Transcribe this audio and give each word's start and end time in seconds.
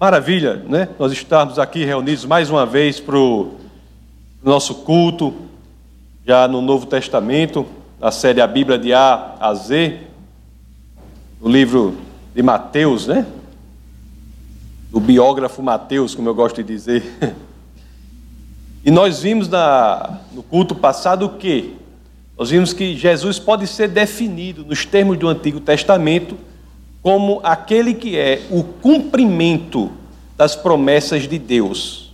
Maravilha, 0.00 0.56
né? 0.66 0.88
Nós 0.98 1.12
estarmos 1.12 1.58
aqui 1.58 1.84
reunidos 1.84 2.24
mais 2.24 2.48
uma 2.48 2.64
vez 2.64 2.98
para 2.98 3.18
o 3.18 3.56
nosso 4.42 4.76
culto, 4.76 5.34
já 6.26 6.48
no 6.48 6.62
Novo 6.62 6.86
Testamento, 6.86 7.66
na 8.00 8.10
série 8.10 8.40
A 8.40 8.46
Bíblia 8.46 8.78
de 8.78 8.94
A 8.94 9.36
a 9.38 9.52
Z, 9.52 10.00
no 11.38 11.50
livro 11.50 11.98
de 12.34 12.42
Mateus, 12.42 13.06
né? 13.06 13.26
Do 14.90 15.00
biógrafo 15.00 15.62
Mateus, 15.62 16.14
como 16.14 16.30
eu 16.30 16.34
gosto 16.34 16.62
de 16.62 16.64
dizer. 16.64 17.04
E 18.82 18.90
nós 18.90 19.20
vimos 19.20 19.46
na, 19.46 20.20
no 20.32 20.42
culto 20.42 20.74
passado 20.74 21.26
o 21.26 21.36
quê? 21.36 21.72
Nós 22.38 22.48
vimos 22.48 22.72
que 22.72 22.96
Jesus 22.96 23.38
pode 23.38 23.66
ser 23.66 23.88
definido 23.88 24.64
nos 24.64 24.86
termos 24.86 25.18
do 25.18 25.28
Antigo 25.28 25.60
Testamento 25.60 26.34
como 27.02 27.40
aquele 27.42 27.94
que 27.94 28.16
é 28.16 28.42
o 28.50 28.62
cumprimento 28.62 29.90
das 30.36 30.54
promessas 30.54 31.28
de 31.28 31.38
Deus 31.38 32.12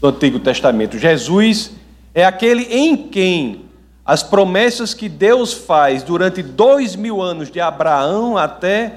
do 0.00 0.08
Antigo 0.08 0.38
Testamento. 0.38 0.98
Jesus 0.98 1.72
é 2.14 2.24
aquele 2.24 2.64
em 2.64 2.96
quem 2.96 3.62
as 4.04 4.22
promessas 4.22 4.94
que 4.94 5.08
Deus 5.08 5.52
faz 5.52 6.02
durante 6.02 6.42
dois 6.42 6.96
mil 6.96 7.22
anos, 7.22 7.50
de 7.50 7.60
Abraão 7.60 8.36
até 8.36 8.94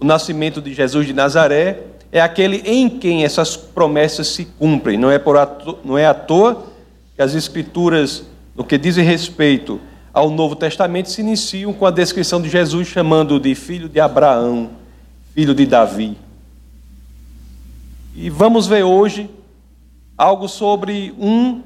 o 0.00 0.04
nascimento 0.04 0.60
de 0.60 0.74
Jesus 0.74 1.06
de 1.06 1.12
Nazaré, 1.12 1.82
é 2.10 2.20
aquele 2.20 2.62
em 2.64 2.88
quem 2.88 3.24
essas 3.24 3.56
promessas 3.56 4.28
se 4.28 4.44
cumprem. 4.44 4.98
Não 4.98 5.10
é, 5.10 5.18
por 5.18 5.36
não 5.84 5.96
é 5.96 6.06
à 6.06 6.14
toa 6.14 6.66
que 7.14 7.22
as 7.22 7.34
Escrituras, 7.34 8.24
no 8.56 8.64
que 8.64 8.76
dizem 8.76 9.04
respeito 9.04 9.80
ao 10.12 10.30
Novo 10.30 10.56
Testamento 10.56 11.10
se 11.10 11.20
iniciam 11.20 11.72
com 11.72 11.86
a 11.86 11.90
descrição 11.90 12.40
de 12.40 12.48
Jesus 12.48 12.88
chamando 12.88 13.38
de 13.38 13.54
filho 13.54 13.88
de 13.88 14.00
Abraão, 14.00 14.70
filho 15.34 15.54
de 15.54 15.66
Davi. 15.66 16.16
E 18.14 18.28
vamos 18.28 18.66
ver 18.66 18.82
hoje 18.82 19.30
algo 20.18 20.48
sobre 20.48 21.14
um 21.18 21.62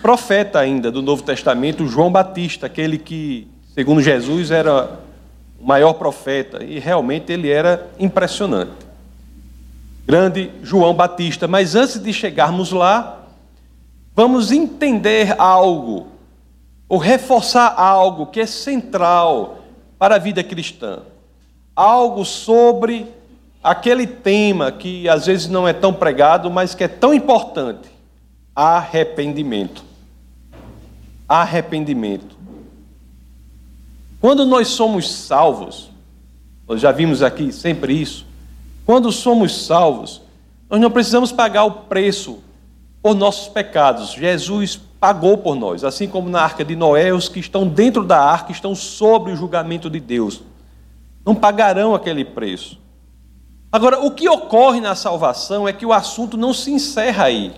profeta 0.00 0.60
ainda 0.60 0.90
do 0.90 1.02
Novo 1.02 1.22
Testamento, 1.22 1.86
João 1.86 2.10
Batista, 2.10 2.66
aquele 2.66 2.96
que, 2.96 3.48
segundo 3.74 4.00
Jesus, 4.00 4.50
era 4.50 5.00
o 5.60 5.66
maior 5.66 5.94
profeta, 5.94 6.64
e 6.64 6.78
realmente 6.78 7.32
ele 7.32 7.50
era 7.50 7.90
impressionante. 7.98 8.72
Grande 10.06 10.50
João 10.62 10.94
Batista. 10.94 11.46
Mas 11.46 11.74
antes 11.74 12.02
de 12.02 12.12
chegarmos 12.12 12.72
lá, 12.72 13.26
vamos 14.14 14.50
entender 14.50 15.34
algo 15.38 16.08
ou 16.90 16.98
reforçar 16.98 17.72
algo 17.76 18.26
que 18.26 18.40
é 18.40 18.46
central 18.46 19.60
para 19.96 20.16
a 20.16 20.18
vida 20.18 20.42
cristã. 20.42 21.04
Algo 21.74 22.24
sobre 22.24 23.06
aquele 23.62 24.08
tema 24.08 24.72
que 24.72 25.08
às 25.08 25.26
vezes 25.26 25.46
não 25.46 25.68
é 25.68 25.72
tão 25.72 25.94
pregado, 25.94 26.50
mas 26.50 26.74
que 26.74 26.82
é 26.82 26.88
tão 26.88 27.14
importante: 27.14 27.88
arrependimento. 28.54 29.84
Arrependimento. 31.28 32.36
Quando 34.20 34.44
nós 34.44 34.66
somos 34.66 35.08
salvos, 35.12 35.92
nós 36.66 36.80
já 36.80 36.90
vimos 36.90 37.22
aqui 37.22 37.52
sempre 37.52 37.94
isso, 37.94 38.26
quando 38.84 39.12
somos 39.12 39.64
salvos, 39.64 40.20
nós 40.68 40.80
não 40.80 40.90
precisamos 40.90 41.30
pagar 41.30 41.64
o 41.64 41.70
preço 41.70 42.40
por 43.00 43.14
nossos 43.14 43.46
pecados. 43.46 44.10
Jesus 44.10 44.80
pagou 45.00 45.38
por 45.38 45.56
nós, 45.56 45.82
assim 45.82 46.06
como 46.06 46.28
na 46.28 46.42
arca 46.42 46.62
de 46.62 46.76
Noé, 46.76 47.12
os 47.12 47.28
que 47.28 47.40
estão 47.40 47.66
dentro 47.66 48.04
da 48.04 48.22
arca 48.22 48.52
estão 48.52 48.74
sob 48.74 49.32
o 49.32 49.36
julgamento 49.36 49.88
de 49.88 49.98
Deus. 49.98 50.42
Não 51.24 51.34
pagarão 51.34 51.94
aquele 51.94 52.24
preço. 52.24 52.78
Agora, 53.72 54.00
o 54.00 54.10
que 54.10 54.28
ocorre 54.28 54.80
na 54.80 54.94
salvação 54.94 55.66
é 55.66 55.72
que 55.72 55.86
o 55.86 55.92
assunto 55.92 56.36
não 56.36 56.52
se 56.52 56.70
encerra 56.70 57.24
aí. 57.24 57.52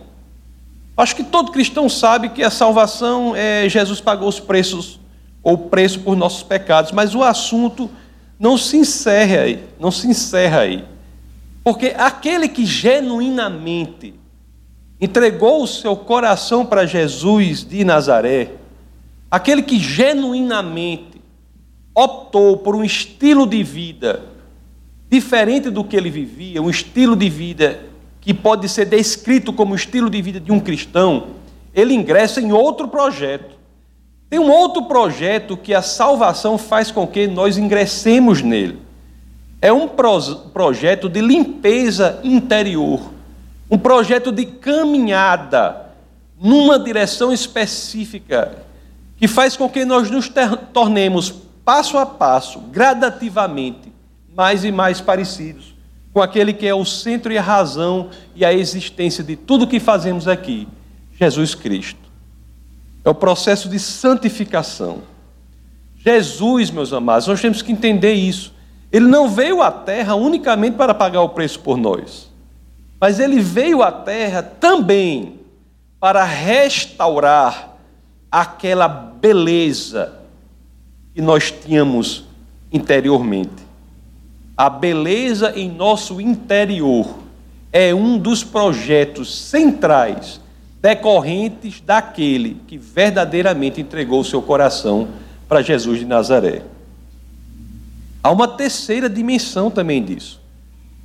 Acho 0.96 1.16
que 1.16 1.24
todo 1.24 1.50
cristão 1.50 1.88
sabe 1.88 2.28
que 2.28 2.44
a 2.44 2.50
salvação 2.50 3.34
é 3.34 3.68
Jesus 3.68 4.00
pagou 4.00 4.28
os 4.28 4.38
preços 4.38 5.00
ou 5.42 5.58
preço 5.58 6.00
por 6.00 6.14
nossos 6.14 6.44
pecados, 6.44 6.92
mas 6.92 7.14
o 7.14 7.24
assunto 7.24 7.90
não 8.38 8.56
se 8.56 8.76
encerra 8.76 9.42
aí, 9.42 9.64
não 9.80 9.90
se 9.90 10.06
encerra 10.06 10.60
aí. 10.60 10.84
Porque 11.64 11.94
aquele 11.96 12.48
que 12.48 12.64
genuinamente 12.64 14.14
entregou 15.02 15.64
o 15.64 15.66
seu 15.66 15.96
coração 15.96 16.64
para 16.64 16.86
Jesus 16.86 17.64
de 17.64 17.84
Nazaré, 17.84 18.52
aquele 19.28 19.60
que 19.60 19.76
genuinamente 19.76 21.20
optou 21.92 22.58
por 22.58 22.76
um 22.76 22.84
estilo 22.84 23.44
de 23.44 23.64
vida 23.64 24.22
diferente 25.10 25.70
do 25.70 25.82
que 25.82 25.96
ele 25.96 26.08
vivia, 26.08 26.62
um 26.62 26.70
estilo 26.70 27.16
de 27.16 27.28
vida 27.28 27.80
que 28.20 28.32
pode 28.32 28.68
ser 28.68 28.84
descrito 28.84 29.52
como 29.52 29.72
o 29.72 29.76
estilo 29.76 30.08
de 30.08 30.22
vida 30.22 30.38
de 30.38 30.52
um 30.52 30.60
cristão, 30.60 31.30
ele 31.74 31.94
ingressa 31.94 32.40
em 32.40 32.52
outro 32.52 32.86
projeto. 32.86 33.56
Tem 34.30 34.38
um 34.38 34.52
outro 34.52 34.84
projeto 34.84 35.56
que 35.56 35.74
a 35.74 35.82
salvação 35.82 36.56
faz 36.56 36.92
com 36.92 37.08
que 37.08 37.26
nós 37.26 37.58
ingressemos 37.58 38.40
nele. 38.40 38.78
É 39.60 39.72
um 39.72 39.88
projeto 39.88 41.08
de 41.08 41.20
limpeza 41.20 42.20
interior 42.22 43.00
um 43.72 43.78
projeto 43.78 44.30
de 44.30 44.44
caminhada 44.44 45.86
numa 46.38 46.78
direção 46.78 47.32
específica 47.32 48.64
que 49.16 49.26
faz 49.26 49.56
com 49.56 49.68
que 49.68 49.84
nós 49.84 50.10
nos 50.10 50.30
tornemos 50.72 51.32
passo 51.64 51.96
a 51.96 52.04
passo, 52.04 52.58
gradativamente, 52.58 53.90
mais 54.36 54.62
e 54.62 54.70
mais 54.70 55.00
parecidos 55.00 55.72
com 56.12 56.20
aquele 56.20 56.52
que 56.52 56.66
é 56.66 56.74
o 56.74 56.84
centro 56.84 57.32
e 57.32 57.38
a 57.38 57.42
razão 57.42 58.10
e 58.34 58.44
a 58.44 58.52
existência 58.52 59.24
de 59.24 59.34
tudo 59.34 59.66
que 59.66 59.80
fazemos 59.80 60.28
aqui, 60.28 60.68
Jesus 61.18 61.54
Cristo. 61.54 62.10
É 63.02 63.08
o 63.08 63.14
processo 63.14 63.68
de 63.68 63.78
santificação. 63.78 65.02
Jesus, 65.96 66.70
meus 66.70 66.92
amados, 66.92 67.26
nós 67.26 67.40
temos 67.40 67.62
que 67.62 67.72
entender 67.72 68.12
isso. 68.12 68.52
Ele 68.92 69.06
não 69.06 69.28
veio 69.28 69.62
à 69.62 69.70
terra 69.70 70.14
unicamente 70.14 70.76
para 70.76 70.92
pagar 70.92 71.22
o 71.22 71.30
preço 71.30 71.60
por 71.60 71.78
nós. 71.78 72.31
Mas 73.02 73.18
ele 73.18 73.40
veio 73.40 73.82
à 73.82 73.90
terra 73.90 74.44
também 74.44 75.40
para 75.98 76.22
restaurar 76.22 77.76
aquela 78.30 78.86
beleza 78.86 80.20
que 81.12 81.20
nós 81.20 81.50
tínhamos 81.50 82.24
interiormente. 82.72 83.66
A 84.56 84.70
beleza 84.70 85.52
em 85.58 85.68
nosso 85.68 86.20
interior 86.20 87.18
é 87.72 87.92
um 87.92 88.16
dos 88.18 88.44
projetos 88.44 89.36
centrais 89.36 90.40
decorrentes 90.80 91.80
daquele 91.80 92.60
que 92.68 92.78
verdadeiramente 92.78 93.80
entregou 93.80 94.20
o 94.20 94.24
seu 94.24 94.40
coração 94.40 95.08
para 95.48 95.60
Jesus 95.60 95.98
de 95.98 96.04
Nazaré. 96.04 96.62
Há 98.22 98.30
uma 98.30 98.46
terceira 98.46 99.10
dimensão 99.10 99.72
também 99.72 100.04
disso. 100.04 100.40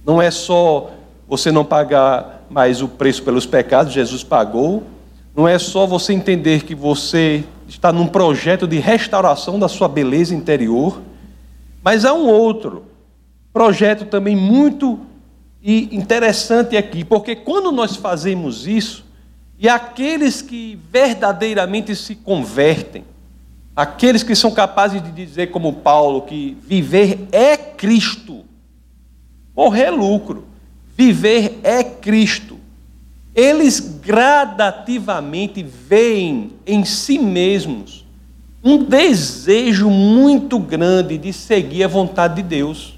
Não 0.05 0.21
é 0.21 0.29
só 0.29 0.91
você 1.27 1.51
não 1.51 1.65
pagar 1.65 2.45
mais 2.49 2.81
o 2.81 2.87
preço 2.87 3.21
pelos 3.23 3.45
pecados, 3.45 3.93
Jesus 3.93 4.23
pagou. 4.23 4.83
Não 5.35 5.47
é 5.47 5.59
só 5.59 5.85
você 5.85 6.13
entender 6.13 6.63
que 6.63 6.73
você 6.73 7.43
está 7.67 7.91
num 7.91 8.07
projeto 8.07 8.65
de 8.65 8.79
restauração 8.79 9.59
da 9.59 9.67
sua 9.67 9.87
beleza 9.87 10.33
interior, 10.33 11.01
mas 11.83 12.05
há 12.05 12.13
um 12.13 12.27
outro 12.27 12.85
projeto 13.51 14.05
também 14.05 14.35
muito 14.35 14.99
interessante 15.63 16.77
aqui, 16.77 17.03
porque 17.03 17.35
quando 17.35 17.71
nós 17.71 17.95
fazemos 17.95 18.65
isso, 18.65 19.05
e 19.59 19.67
aqueles 19.67 20.41
que 20.41 20.79
verdadeiramente 20.89 21.95
se 21.95 22.15
convertem, 22.15 23.03
aqueles 23.75 24.23
que 24.23 24.35
são 24.35 24.51
capazes 24.51 25.01
de 25.01 25.11
dizer, 25.11 25.47
como 25.47 25.73
Paulo, 25.73 26.21
que 26.21 26.57
viver 26.61 27.27
é 27.31 27.57
Cristo, 27.57 28.45
morrer 29.55 29.85
é 29.85 29.91
lucro. 29.91 30.45
Viver 30.97 31.59
é 31.61 31.83
Cristo. 31.83 32.57
Eles 33.35 33.79
gradativamente 33.79 35.61
veem 35.61 36.53
em 36.65 36.83
si 36.83 37.19
mesmos 37.19 38.03
um 38.63 38.83
desejo 38.83 39.91
muito 39.91 40.57
grande 40.57 41.19
de 41.19 41.31
seguir 41.31 41.83
a 41.83 41.87
vontade 41.87 42.37
de 42.37 42.41
Deus. 42.41 42.97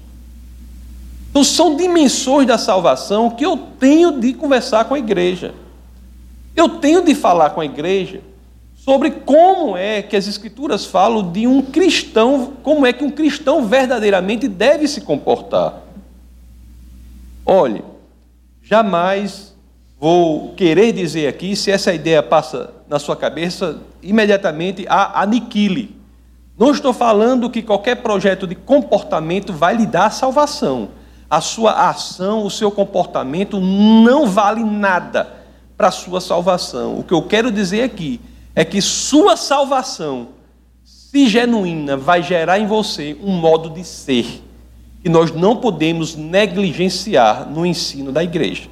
Então, 1.28 1.44
são 1.44 1.76
dimensões 1.76 2.46
da 2.46 2.56
salvação 2.56 3.30
que 3.30 3.44
eu 3.44 3.56
tenho 3.78 4.18
de 4.18 4.32
conversar 4.32 4.86
com 4.86 4.94
a 4.94 4.98
igreja. 4.98 5.54
Eu 6.56 6.70
tenho 6.70 7.04
de 7.04 7.14
falar 7.14 7.50
com 7.50 7.60
a 7.60 7.66
igreja 7.66 8.22
sobre 8.74 9.10
como 9.10 9.76
é 9.76 10.00
que 10.00 10.16
as 10.16 10.26
Escrituras 10.26 10.86
falam 10.86 11.30
de 11.30 11.46
um 11.46 11.60
cristão, 11.60 12.54
como 12.62 12.86
é 12.86 12.94
que 12.94 13.04
um 13.04 13.10
cristão 13.10 13.66
verdadeiramente 13.66 14.48
deve 14.48 14.88
se 14.88 15.02
comportar. 15.02 15.89
Olhe, 17.44 17.82
jamais 18.62 19.54
vou 19.98 20.54
querer 20.54 20.92
dizer 20.92 21.26
aqui, 21.28 21.54
se 21.54 21.70
essa 21.70 21.92
ideia 21.92 22.22
passa 22.22 22.72
na 22.88 22.98
sua 22.98 23.16
cabeça, 23.16 23.80
imediatamente 24.02 24.86
a 24.88 25.22
aniquile. 25.22 26.00
Não 26.58 26.72
estou 26.72 26.92
falando 26.92 27.50
que 27.50 27.62
qualquer 27.62 27.96
projeto 27.96 28.46
de 28.46 28.54
comportamento 28.54 29.52
vai 29.52 29.76
lhe 29.76 29.86
dar 29.86 30.10
salvação. 30.10 30.90
a 31.30 31.40
sua 31.40 31.88
ação, 31.88 32.44
o 32.44 32.50
seu 32.50 32.72
comportamento 32.72 33.60
não 33.60 34.26
vale 34.26 34.64
nada 34.64 35.28
para 35.76 35.86
a 35.86 35.92
sua 35.92 36.20
salvação. 36.20 36.98
O 36.98 37.04
que 37.04 37.14
eu 37.14 37.22
quero 37.22 37.52
dizer 37.52 37.84
aqui 37.84 38.20
é 38.52 38.64
que 38.64 38.82
sua 38.82 39.36
salvação, 39.36 40.28
se 40.82 41.28
genuína, 41.28 41.96
vai 41.96 42.20
gerar 42.20 42.58
em 42.58 42.66
você 42.66 43.16
um 43.22 43.32
modo 43.32 43.70
de 43.70 43.84
ser 43.84 44.42
que 45.02 45.08
nós 45.08 45.32
não 45.32 45.56
podemos 45.56 46.14
negligenciar 46.14 47.48
no 47.48 47.64
ensino 47.64 48.12
da 48.12 48.22
igreja. 48.22 48.68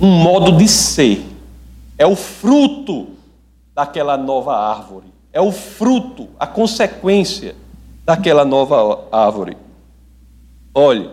Um 0.00 0.10
modo 0.10 0.56
de 0.56 0.66
ser. 0.66 1.24
É 1.96 2.06
o 2.06 2.16
fruto 2.16 3.08
daquela 3.74 4.16
nova 4.16 4.56
árvore. 4.56 5.06
É 5.32 5.40
o 5.40 5.52
fruto, 5.52 6.28
a 6.38 6.46
consequência 6.46 7.54
daquela 8.04 8.44
nova 8.44 9.04
árvore. 9.12 9.56
Olhe, 10.74 11.10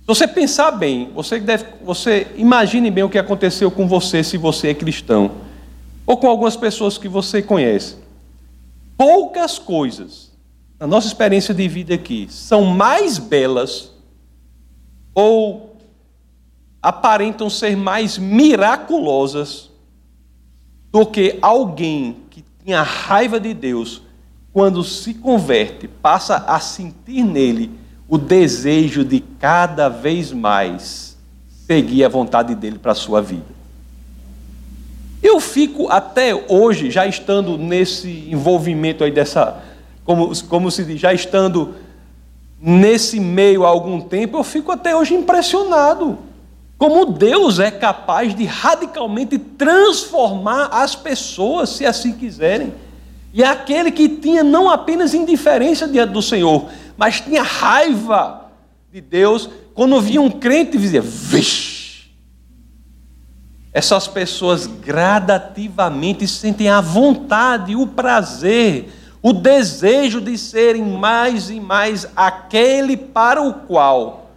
se 0.00 0.06
você 0.06 0.26
pensar 0.26 0.70
bem, 0.72 1.10
você 1.14 1.38
deve, 1.38 1.66
você 1.84 2.28
imagine 2.36 2.90
bem 2.90 3.04
o 3.04 3.08
que 3.08 3.18
aconteceu 3.18 3.70
com 3.70 3.86
você 3.86 4.24
se 4.24 4.36
você 4.36 4.68
é 4.68 4.74
cristão, 4.74 5.32
ou 6.06 6.16
com 6.16 6.28
algumas 6.28 6.56
pessoas 6.56 6.96
que 6.96 7.08
você 7.08 7.42
conhece. 7.42 7.96
Poucas 8.96 9.58
coisas, 9.58 10.32
na 10.78 10.86
nossa 10.86 11.06
experiência 11.06 11.52
de 11.52 11.68
vida 11.68 11.94
aqui, 11.94 12.26
são 12.30 12.64
mais 12.64 13.18
belas 13.18 13.92
ou 15.14 15.76
aparentam 16.80 17.50
ser 17.50 17.76
mais 17.76 18.16
miraculosas 18.16 19.70
do 20.92 21.04
que 21.04 21.38
alguém 21.42 22.18
que 22.30 22.44
tinha 22.64 22.82
raiva 22.82 23.40
de 23.40 23.52
Deus, 23.52 24.02
quando 24.52 24.82
se 24.84 25.12
converte, 25.12 25.88
passa 25.88 26.36
a 26.46 26.60
sentir 26.60 27.22
nele 27.24 27.70
o 28.08 28.16
desejo 28.16 29.04
de 29.04 29.20
cada 29.20 29.88
vez 29.88 30.32
mais 30.32 31.18
seguir 31.48 32.04
a 32.04 32.08
vontade 32.08 32.54
dele 32.54 32.78
para 32.78 32.92
a 32.92 32.94
sua 32.94 33.20
vida. 33.20 33.55
Eu 35.22 35.40
fico 35.40 35.88
até 35.90 36.34
hoje, 36.48 36.90
já 36.90 37.06
estando 37.06 37.56
nesse 37.56 38.28
envolvimento 38.30 39.02
aí 39.02 39.10
dessa, 39.10 39.62
como, 40.04 40.30
como 40.46 40.70
se 40.70 40.84
diz, 40.84 41.00
já 41.00 41.12
estando 41.12 41.74
nesse 42.60 43.18
meio 43.20 43.64
há 43.64 43.68
algum 43.68 44.00
tempo, 44.00 44.38
eu 44.38 44.44
fico 44.44 44.72
até 44.72 44.94
hoje 44.94 45.14
impressionado. 45.14 46.18
Como 46.78 47.06
Deus 47.06 47.58
é 47.58 47.70
capaz 47.70 48.34
de 48.34 48.44
radicalmente 48.44 49.38
transformar 49.38 50.68
as 50.70 50.94
pessoas, 50.94 51.70
se 51.70 51.86
assim 51.86 52.12
quiserem. 52.12 52.74
E 53.32 53.42
aquele 53.42 53.90
que 53.90 54.08
tinha 54.08 54.44
não 54.44 54.68
apenas 54.68 55.14
indiferença 55.14 55.88
diante 55.88 56.12
do 56.12 56.22
Senhor, 56.22 56.66
mas 56.96 57.20
tinha 57.20 57.42
raiva 57.42 58.50
de 58.92 59.00
Deus, 59.00 59.48
quando 59.74 60.00
via 60.00 60.20
um 60.20 60.30
crente, 60.30 60.78
dizia: 60.78 61.02
Vixe! 61.02 61.75
Essas 63.76 64.08
pessoas 64.08 64.66
gradativamente 64.66 66.26
sentem 66.26 66.66
a 66.66 66.80
vontade, 66.80 67.76
o 67.76 67.86
prazer, 67.86 68.88
o 69.20 69.34
desejo 69.34 70.18
de 70.18 70.38
serem 70.38 70.82
mais 70.82 71.50
e 71.50 71.60
mais 71.60 72.08
aquele 72.16 72.96
para 72.96 73.42
o 73.42 73.52
qual 73.52 74.30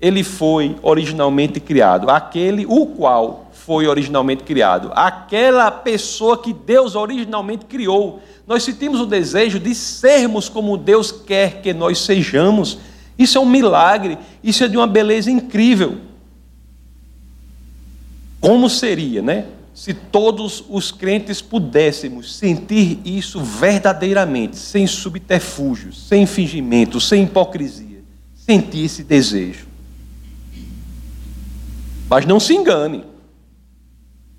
ele 0.00 0.24
foi 0.24 0.74
originalmente 0.80 1.60
criado, 1.60 2.08
aquele 2.08 2.64
o 2.64 2.86
qual 2.86 3.50
foi 3.52 3.86
originalmente 3.86 4.42
criado, 4.42 4.90
aquela 4.94 5.70
pessoa 5.70 6.38
que 6.38 6.54
Deus 6.54 6.94
originalmente 6.94 7.66
criou. 7.66 8.22
Nós 8.46 8.62
sentimos 8.62 9.02
o 9.02 9.06
desejo 9.06 9.60
de 9.60 9.74
sermos 9.74 10.48
como 10.48 10.78
Deus 10.78 11.12
quer 11.12 11.60
que 11.60 11.74
nós 11.74 11.98
sejamos. 11.98 12.78
Isso 13.18 13.36
é 13.36 13.40
um 13.42 13.44
milagre, 13.44 14.16
isso 14.42 14.64
é 14.64 14.68
de 14.68 14.78
uma 14.78 14.86
beleza 14.86 15.30
incrível. 15.30 16.07
Como 18.40 18.68
seria, 18.70 19.20
né? 19.22 19.46
Se 19.74 19.94
todos 19.94 20.64
os 20.68 20.90
crentes 20.90 21.40
pudéssemos 21.40 22.34
sentir 22.34 22.98
isso 23.04 23.40
verdadeiramente, 23.40 24.56
sem 24.56 24.86
subterfúgios, 24.86 26.06
sem 26.08 26.26
fingimento, 26.26 27.00
sem 27.00 27.24
hipocrisia, 27.24 28.02
sentir 28.34 28.84
esse 28.84 29.04
desejo. 29.04 29.68
Mas 32.08 32.26
não 32.26 32.40
se 32.40 32.54
engane. 32.54 33.04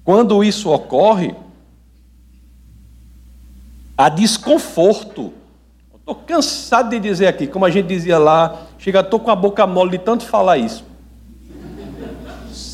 Quando 0.03 0.43
isso 0.43 0.69
ocorre, 0.69 1.35
há 3.95 4.09
desconforto. 4.09 5.31
Estou 5.93 6.15
cansado 6.15 6.89
de 6.89 6.99
dizer 6.99 7.27
aqui, 7.27 7.45
como 7.45 7.63
a 7.63 7.69
gente 7.69 7.85
dizia 7.85 8.17
lá, 8.17 8.67
chega, 8.77 9.01
estou 9.01 9.19
com 9.19 9.29
a 9.29 9.35
boca 9.35 9.67
mole 9.67 9.91
de 9.91 9.99
tanto 9.99 10.25
falar 10.25 10.57
isso. 10.57 10.88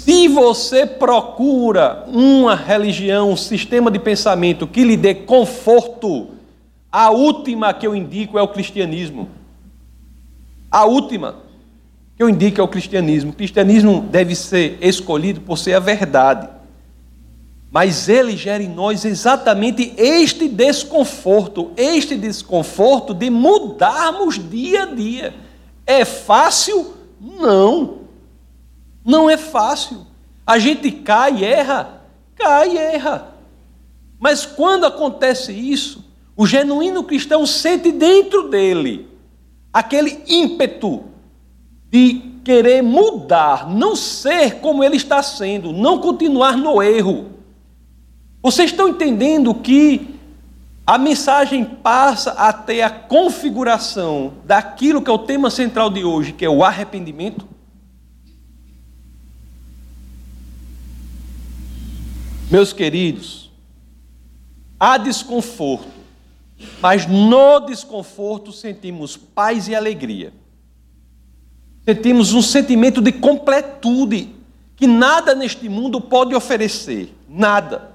Se 0.06 0.28
você 0.28 0.86
procura 0.86 2.04
uma 2.06 2.54
religião, 2.54 3.32
um 3.32 3.36
sistema 3.36 3.90
de 3.90 3.98
pensamento 3.98 4.68
que 4.68 4.84
lhe 4.84 4.96
dê 4.96 5.16
conforto, 5.16 6.28
a 6.92 7.10
última 7.10 7.74
que 7.74 7.88
eu 7.88 7.96
indico 7.96 8.38
é 8.38 8.42
o 8.44 8.48
cristianismo. 8.48 9.28
A 10.70 10.86
última 10.86 11.38
que 12.16 12.22
eu 12.22 12.30
indico 12.30 12.62
é 12.62 12.64
o 12.64 12.68
cristianismo. 12.68 13.32
O 13.32 13.36
cristianismo 13.36 14.02
deve 14.02 14.36
ser 14.36 14.78
escolhido 14.80 15.42
por 15.42 15.58
ser 15.58 15.74
a 15.74 15.80
verdade. 15.80 16.50
Mas 17.72 18.08
ele 18.08 18.38
gera 18.38 18.62
em 18.62 18.70
nós 18.70 19.06
exatamente 19.06 19.92
este 19.98 20.48
desconforto, 20.48 21.72
este 21.76 22.16
desconforto 22.16 23.12
de 23.12 23.32
mudarmos 23.32 24.38
dia 24.38 24.84
a 24.84 24.86
dia. 24.86 25.34
É 25.84 26.06
fácil? 26.06 26.94
Não. 27.20 28.05
Não 29.06 29.30
é 29.30 29.38
fácil. 29.38 30.08
A 30.48 30.58
gente 30.58 30.92
cai 30.92 31.38
e 31.38 31.46
erra, 31.46 32.02
cai 32.36 32.72
e 32.72 32.78
erra. 32.78 33.36
Mas 34.20 34.46
quando 34.46 34.86
acontece 34.86 35.54
isso, 35.54 36.04
o 36.36 36.48
genuíno 36.48 37.04
cristão 37.04 37.46
sente 37.46 37.92
dentro 37.92 38.50
dele 38.50 39.08
aquele 39.72 40.24
ímpeto 40.28 41.04
de 41.92 42.34
querer 42.44 42.82
mudar, 42.82 43.70
não 43.70 43.96
ser 43.96 44.60
como 44.60 44.84
ele 44.84 44.96
está 44.98 45.22
sendo, 45.22 45.72
não 45.72 46.00
continuar 46.00 46.58
no 46.58 46.82
erro. 46.82 47.32
Vocês 48.42 48.72
estão 48.72 48.88
entendendo 48.88 49.54
que 49.54 50.16
a 50.86 50.98
mensagem 50.98 51.66
passa 51.66 52.32
a 52.32 52.54
ter 52.54 52.84
a 52.84 52.90
configuração 52.90 54.34
daquilo 54.46 55.02
que 55.02 55.10
é 55.10 55.14
o 55.14 55.20
tema 55.20 55.50
central 55.50 55.90
de 55.90 56.04
hoje, 56.04 56.32
que 56.32 56.46
é 56.46 56.50
o 56.50 56.64
arrependimento? 56.64 57.55
Meus 62.56 62.72
queridos, 62.72 63.52
há 64.80 64.98
desconforto, 64.98 65.92
mas 66.82 67.06
no 67.06 67.60
desconforto 67.60 68.54
sentimos 68.54 69.18
paz 69.18 69.68
e 69.68 69.76
alegria. 69.76 70.32
Sentimos 71.84 72.32
um 72.32 72.42
sentimento 72.42 73.02
de 73.02 73.12
completude 73.12 74.34
que 74.74 74.88
nada 74.88 75.36
neste 75.36 75.68
mundo 75.68 76.00
pode 76.00 76.34
oferecer, 76.34 77.14
nada. 77.28 77.92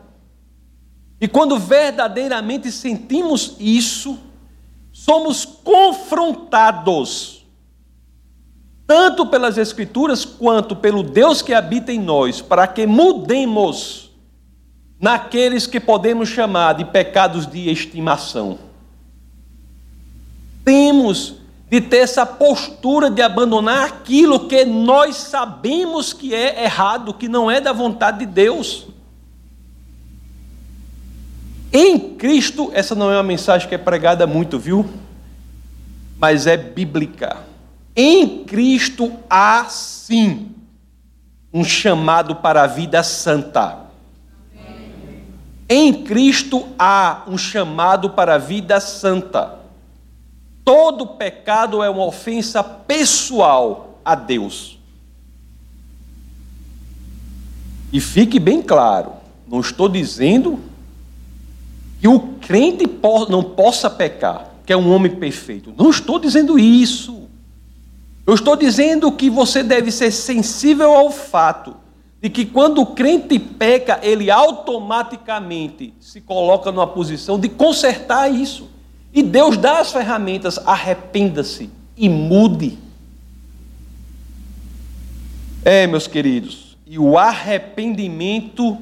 E 1.18 1.26
quando 1.26 1.58
verdadeiramente 1.58 2.70
sentimos 2.70 3.56
isso, 3.58 4.18
somos 4.92 5.46
confrontados, 5.46 7.46
tanto 8.86 9.24
pelas 9.24 9.56
Escrituras 9.56 10.26
quanto 10.26 10.76
pelo 10.76 11.02
Deus 11.02 11.40
que 11.40 11.54
habita 11.54 11.90
em 11.90 11.98
nós, 11.98 12.42
para 12.42 12.66
que 12.66 12.86
mudemos 12.86 14.09
naqueles 15.00 15.66
que 15.66 15.80
podemos 15.80 16.28
chamar 16.28 16.74
de 16.74 16.84
pecados 16.84 17.46
de 17.46 17.70
estimação. 17.70 18.58
Temos 20.64 21.36
de 21.70 21.80
ter 21.80 21.98
essa 21.98 22.26
postura 22.26 23.08
de 23.08 23.22
abandonar 23.22 23.86
aquilo 23.86 24.48
que 24.48 24.64
nós 24.64 25.16
sabemos 25.16 26.12
que 26.12 26.34
é 26.34 26.64
errado, 26.64 27.14
que 27.14 27.28
não 27.28 27.50
é 27.50 27.60
da 27.60 27.72
vontade 27.72 28.18
de 28.18 28.26
Deus. 28.26 28.88
Em 31.72 31.98
Cristo, 32.16 32.70
essa 32.74 32.94
não 32.94 33.10
é 33.10 33.16
uma 33.16 33.22
mensagem 33.22 33.68
que 33.68 33.74
é 33.74 33.78
pregada 33.78 34.26
muito, 34.26 34.58
viu? 34.58 34.84
Mas 36.18 36.46
é 36.46 36.56
bíblica. 36.56 37.38
Em 37.94 38.44
Cristo 38.44 39.12
há 39.30 39.64
sim 39.66 40.48
um 41.52 41.64
chamado 41.64 42.36
para 42.36 42.64
a 42.64 42.66
vida 42.66 43.02
santa. 43.04 43.89
Em 45.72 46.02
Cristo 46.02 46.66
há 46.76 47.22
um 47.28 47.38
chamado 47.38 48.10
para 48.10 48.34
a 48.34 48.38
vida 48.38 48.80
santa. 48.80 49.60
Todo 50.64 51.06
pecado 51.06 51.80
é 51.80 51.88
uma 51.88 52.04
ofensa 52.04 52.64
pessoal 52.64 54.00
a 54.04 54.16
Deus. 54.16 54.80
E 57.92 58.00
fique 58.00 58.40
bem 58.40 58.60
claro, 58.60 59.12
não 59.46 59.60
estou 59.60 59.88
dizendo 59.88 60.58
que 62.00 62.08
o 62.08 62.18
crente 62.40 62.84
não 63.28 63.44
possa 63.44 63.88
pecar. 63.88 64.50
que 64.66 64.72
é 64.72 64.76
um 64.76 64.92
homem 64.92 65.16
perfeito. 65.16 65.72
Não 65.76 65.90
estou 65.90 66.18
dizendo 66.18 66.58
isso. 66.58 67.28
Eu 68.24 68.34
estou 68.34 68.56
dizendo 68.56 69.10
que 69.10 69.30
você 69.30 69.62
deve 69.62 69.90
ser 69.90 70.12
sensível 70.12 70.92
ao 70.92 71.10
fato 71.10 71.76
de 72.20 72.28
que 72.28 72.44
quando 72.44 72.82
o 72.82 72.86
crente 72.86 73.38
peca, 73.38 73.98
ele 74.02 74.30
automaticamente 74.30 75.94
se 75.98 76.20
coloca 76.20 76.70
numa 76.70 76.86
posição 76.86 77.38
de 77.38 77.48
consertar 77.48 78.28
isso. 78.28 78.68
E 79.12 79.22
Deus 79.22 79.56
dá 79.56 79.80
as 79.80 79.90
ferramentas, 79.90 80.58
arrependa-se 80.66 81.70
e 81.96 82.08
mude. 82.08 82.78
É, 85.64 85.86
meus 85.86 86.06
queridos, 86.06 86.76
e 86.86 86.98
o 86.98 87.16
arrependimento, 87.16 88.78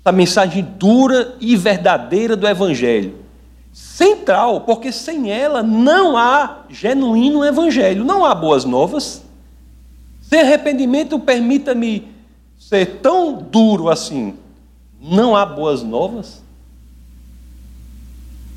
essa 0.00 0.12
mensagem 0.12 0.66
dura 0.78 1.36
e 1.40 1.56
verdadeira 1.56 2.36
do 2.36 2.46
Evangelho, 2.46 3.16
central, 3.72 4.62
porque 4.62 4.90
sem 4.90 5.30
ela 5.30 5.62
não 5.62 6.16
há 6.16 6.64
genuíno 6.68 7.44
Evangelho, 7.44 8.04
não 8.04 8.24
há 8.24 8.34
boas 8.34 8.64
novas. 8.64 9.22
Sem 10.22 10.40
arrependimento, 10.40 11.18
permita-me 11.18 12.15
ser 12.58 13.00
tão 13.00 13.36
duro 13.36 13.88
assim, 13.88 14.34
não 15.00 15.36
há 15.36 15.44
boas 15.44 15.82
novas? 15.82 16.42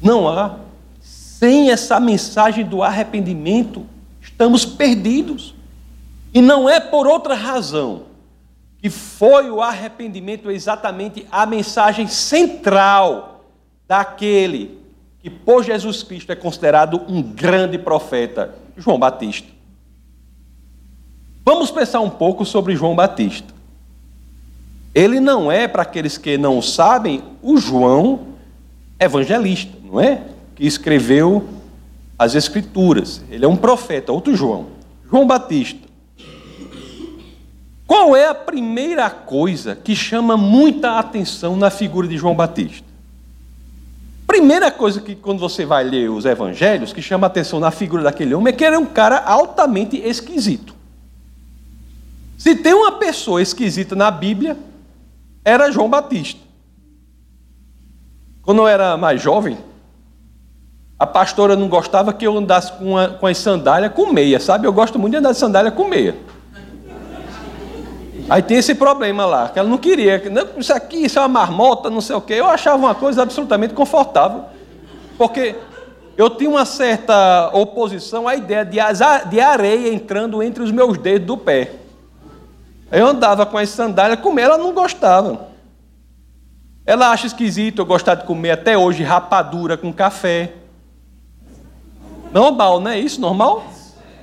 Não 0.01 0.27
há. 0.27 0.57
Sem 1.01 1.71
essa 1.71 1.99
mensagem 1.99 2.65
do 2.65 2.81
arrependimento, 2.81 3.85
estamos 4.21 4.65
perdidos. 4.65 5.53
E 6.33 6.41
não 6.41 6.69
é 6.69 6.79
por 6.79 7.07
outra 7.07 7.33
razão 7.33 8.03
que 8.81 8.89
foi 8.89 9.49
o 9.51 9.61
arrependimento 9.61 10.49
exatamente 10.49 11.27
a 11.29 11.45
mensagem 11.45 12.07
central 12.07 13.43
daquele 13.87 14.79
que 15.21 15.29
por 15.29 15.63
Jesus 15.63 16.01
Cristo 16.01 16.31
é 16.31 16.35
considerado 16.35 17.01
um 17.09 17.21
grande 17.21 17.77
profeta, 17.77 18.55
João 18.77 18.97
Batista. 18.97 19.49
Vamos 21.43 21.71
pensar 21.71 21.99
um 21.99 22.09
pouco 22.09 22.45
sobre 22.45 22.75
João 22.75 22.95
Batista. 22.95 23.53
Ele 24.99 25.21
não 25.21 25.49
é, 25.49 25.65
para 25.65 25.83
aqueles 25.83 26.17
que 26.17 26.37
não 26.37 26.61
sabem, 26.61 27.23
o 27.41 27.55
João 27.55 28.27
evangelista, 28.99 29.71
não 29.81 29.97
é? 29.97 30.23
Que 30.53 30.67
escreveu 30.67 31.47
as 32.17 32.35
Escrituras. 32.35 33.23
Ele 33.31 33.45
é 33.45 33.47
um 33.47 33.55
profeta, 33.55 34.11
outro 34.11 34.35
João. 34.35 34.65
João 35.09 35.25
Batista. 35.25 35.87
Qual 37.87 38.13
é 38.13 38.27
a 38.27 38.35
primeira 38.35 39.09
coisa 39.09 39.73
que 39.73 39.95
chama 39.95 40.35
muita 40.35 40.99
atenção 40.99 41.55
na 41.55 41.69
figura 41.69 42.05
de 42.05 42.17
João 42.17 42.35
Batista? 42.35 42.85
Primeira 44.27 44.69
coisa 44.69 44.99
que, 44.99 45.15
quando 45.15 45.39
você 45.39 45.65
vai 45.65 45.85
ler 45.85 46.11
os 46.11 46.25
evangelhos, 46.25 46.91
que 46.91 47.01
chama 47.01 47.25
atenção 47.25 47.57
na 47.57 47.71
figura 47.71 48.03
daquele 48.03 48.33
homem 48.33 48.53
é 48.53 48.57
que 48.57 48.65
ele 48.65 48.75
é 48.75 48.79
um 48.79 48.85
cara 48.85 49.19
altamente 49.19 49.95
esquisito. 49.95 50.75
Se 52.37 52.53
tem 52.53 52.73
uma 52.73 52.91
pessoa 52.99 53.41
esquisita 53.41 53.95
na 53.95 54.11
Bíblia, 54.11 54.57
era 55.49 55.71
João 55.71 55.89
Batista. 55.89 56.39
Quando 58.43 58.59
eu 58.59 58.67
era 58.67 58.95
mais 58.97 59.21
jovem, 59.21 59.57
a 60.97 61.07
pastora 61.07 61.55
não 61.55 61.67
gostava 61.67 62.13
que 62.13 62.25
eu 62.25 62.37
andasse 62.37 62.71
com, 62.73 62.97
a, 62.97 63.09
com 63.09 63.25
as 63.25 63.37
sandálias 63.37 63.93
com 63.93 64.11
meia, 64.11 64.39
sabe? 64.39 64.67
Eu 64.67 64.73
gosto 64.73 64.99
muito 64.99 65.13
de 65.13 65.17
andar 65.17 65.31
de 65.31 65.37
sandália 65.37 65.71
com 65.71 65.87
meia. 65.87 66.15
Aí 68.29 68.43
tem 68.43 68.57
esse 68.57 68.75
problema 68.75 69.25
lá, 69.25 69.49
que 69.49 69.57
ela 69.57 69.67
não 69.67 69.77
queria. 69.77 70.21
Isso 70.57 70.71
aqui, 70.71 71.05
isso 71.05 71.17
é 71.17 71.21
uma 71.21 71.27
marmota, 71.27 71.89
não 71.89 72.01
sei 72.01 72.15
o 72.15 72.21
quê. 72.21 72.33
Eu 72.33 72.47
achava 72.47 72.77
uma 72.77 72.93
coisa 72.93 73.23
absolutamente 73.23 73.73
confortável. 73.73 74.43
Porque 75.17 75.55
eu 76.15 76.29
tinha 76.29 76.49
uma 76.49 76.65
certa 76.65 77.49
oposição 77.53 78.27
à 78.27 78.35
ideia 78.35 78.63
de 78.63 79.39
areia 79.39 79.91
entrando 79.91 80.43
entre 80.43 80.61
os 80.61 80.71
meus 80.71 80.97
dedos 80.97 81.25
do 81.25 81.37
pé. 81.37 81.71
Eu 82.91 83.07
andava 83.07 83.45
com 83.45 83.57
as 83.57 83.69
sandálias, 83.69 84.19
comer, 84.19 84.43
ela 84.43 84.57
não 84.57 84.73
gostava. 84.73 85.49
Ela 86.85 87.11
acha 87.11 87.27
esquisito 87.27 87.79
eu 87.79 87.85
gostar 87.85 88.15
de 88.15 88.25
comer 88.25 88.51
até 88.51 88.77
hoje 88.77 89.03
rapadura 89.03 89.77
com 89.77 89.93
café. 89.93 90.53
Normal, 92.31 92.79
não 92.79 92.91
é 92.91 92.99
isso? 92.99 93.21
Normal? 93.21 93.63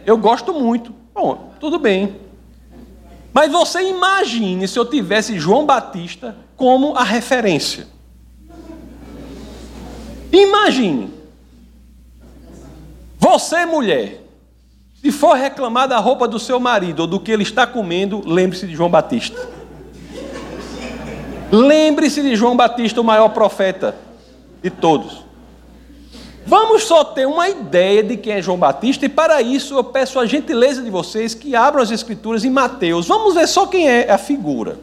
Eu 0.04 0.18
gosto 0.18 0.52
muito. 0.52 0.92
Bom, 1.14 1.52
tudo 1.60 1.78
bem. 1.78 2.20
Mas 3.32 3.52
você 3.52 3.88
imagine 3.88 4.66
se 4.66 4.78
eu 4.78 4.84
tivesse 4.84 5.38
João 5.38 5.64
Batista 5.64 6.36
como 6.56 6.96
a 6.96 7.04
referência. 7.04 7.86
Imagine. 10.32 11.14
Você, 13.18 13.64
mulher, 13.64 14.25
se 15.00 15.12
for 15.12 15.36
reclamar 15.36 15.88
da 15.88 15.98
roupa 15.98 16.26
do 16.26 16.38
seu 16.38 16.58
marido 16.58 17.00
ou 17.00 17.06
do 17.06 17.20
que 17.20 17.30
ele 17.30 17.42
está 17.42 17.66
comendo, 17.66 18.22
lembre-se 18.26 18.66
de 18.66 18.74
João 18.74 18.90
Batista. 18.90 19.56
Lembre-se 21.50 22.22
de 22.22 22.34
João 22.34 22.56
Batista, 22.56 23.00
o 23.00 23.04
maior 23.04 23.28
profeta 23.28 23.94
de 24.62 24.70
todos. 24.70 25.24
Vamos 26.46 26.84
só 26.84 27.02
ter 27.02 27.26
uma 27.26 27.48
ideia 27.48 28.02
de 28.02 28.16
quem 28.16 28.34
é 28.34 28.42
João 28.42 28.56
Batista, 28.56 29.04
e 29.04 29.08
para 29.08 29.42
isso 29.42 29.74
eu 29.74 29.84
peço 29.84 30.18
a 30.18 30.26
gentileza 30.26 30.80
de 30.80 30.90
vocês 30.90 31.34
que 31.34 31.56
abram 31.56 31.82
as 31.82 31.90
Escrituras 31.90 32.44
em 32.44 32.50
Mateus. 32.50 33.06
Vamos 33.06 33.34
ver 33.34 33.48
só 33.48 33.66
quem 33.66 33.88
é 33.88 34.10
a 34.10 34.18
figura. 34.18 34.78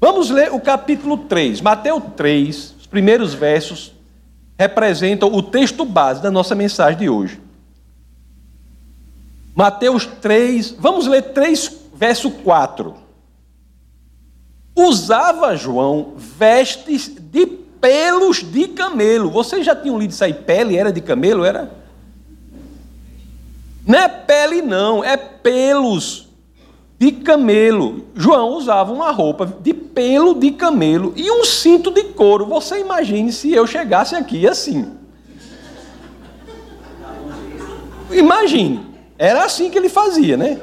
Vamos 0.00 0.30
ler 0.30 0.52
o 0.52 0.60
capítulo 0.60 1.16
3. 1.16 1.60
Mateus 1.60 2.02
3, 2.16 2.74
os 2.78 2.86
primeiros 2.86 3.34
versos, 3.34 3.92
representam 4.58 5.32
o 5.32 5.42
texto 5.42 5.84
base 5.84 6.22
da 6.22 6.30
nossa 6.30 6.54
mensagem 6.54 6.98
de 6.98 7.08
hoje. 7.08 7.45
Mateus 9.56 10.04
3, 10.04 10.72
vamos 10.72 11.06
ler 11.06 11.32
3, 11.32 11.72
verso 11.94 12.30
4. 12.30 12.94
Usava 14.76 15.56
João 15.56 16.12
vestes 16.14 17.08
de 17.08 17.46
pelos 17.80 18.42
de 18.42 18.68
camelo. 18.68 19.30
Vocês 19.30 19.64
já 19.64 19.74
tinham 19.74 19.98
lido 19.98 20.10
isso 20.10 20.22
aí? 20.22 20.34
Pele 20.34 20.76
era 20.76 20.92
de 20.92 21.00
camelo? 21.00 21.42
Era? 21.42 21.70
Não 23.86 23.98
é 23.98 24.06
pele, 24.06 24.60
não, 24.60 25.02
é 25.02 25.16
pelos 25.16 26.28
de 26.98 27.12
camelo. 27.12 28.04
João 28.14 28.50
usava 28.50 28.92
uma 28.92 29.10
roupa 29.10 29.46
de 29.46 29.72
pelo 29.72 30.34
de 30.34 30.50
camelo 30.50 31.14
e 31.16 31.30
um 31.30 31.46
cinto 31.46 31.90
de 31.90 32.04
couro. 32.04 32.44
Você 32.44 32.78
imagine 32.78 33.32
se 33.32 33.54
eu 33.54 33.66
chegasse 33.66 34.14
aqui 34.14 34.46
assim. 34.46 34.92
Imagine. 38.10 38.85
Era 39.18 39.44
assim 39.44 39.70
que 39.70 39.78
ele 39.78 39.88
fazia, 39.88 40.36
né? 40.36 40.60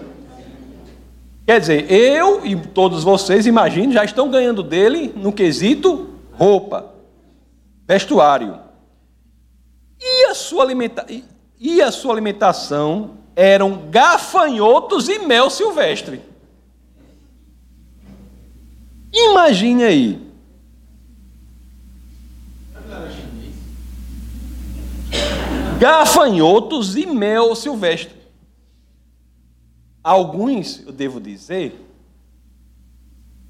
Quer 1.45 1.59
dizer, 1.59 1.91
eu 1.91 2.45
e 2.45 2.55
todos 2.55 3.03
vocês, 3.03 3.45
imagine, 3.45 3.93
já 3.93 4.05
estão 4.05 4.29
ganhando 4.29 4.63
dele 4.63 5.13
no 5.15 5.33
quesito 5.33 6.15
roupa, 6.31 6.93
vestuário. 7.85 8.59
E 9.99 10.25
a 10.25 10.33
sua, 10.33 10.63
alimenta... 10.63 11.05
e 11.59 11.81
a 11.81 11.91
sua 11.91 12.13
alimentação 12.13 13.17
eram 13.35 13.89
gafanhotos 13.89 15.09
e 15.09 15.19
mel 15.19 15.49
silvestre. 15.49 16.21
Imagine 19.11 19.83
aí. 19.83 20.33
Gafanhotos 25.77 26.95
e 26.95 27.05
mel 27.05 27.53
silvestre. 27.55 28.22
Alguns, 30.03 30.83
eu 30.85 30.91
devo 30.91 31.21
dizer, 31.21 31.79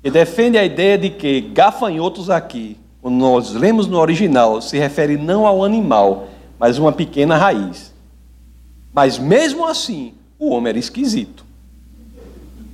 que 0.03 0.11
defendem 0.11 0.61
a 0.61 0.65
ideia 0.65 0.97
de 0.97 1.09
que 1.09 1.41
gafanhotos 1.41 2.29
aqui, 2.29 2.77
quando 3.01 3.15
nós 3.15 3.53
lemos 3.53 3.87
no 3.87 3.97
original, 3.97 4.61
se 4.61 4.77
refere 4.77 5.17
não 5.17 5.47
ao 5.47 5.63
animal, 5.63 6.27
mas 6.59 6.77
uma 6.77 6.91
pequena 6.91 7.37
raiz. 7.37 7.93
Mas 8.93 9.17
mesmo 9.17 9.65
assim, 9.65 10.13
o 10.37 10.49
homem 10.51 10.69
era 10.69 10.79
esquisito. 10.79 11.43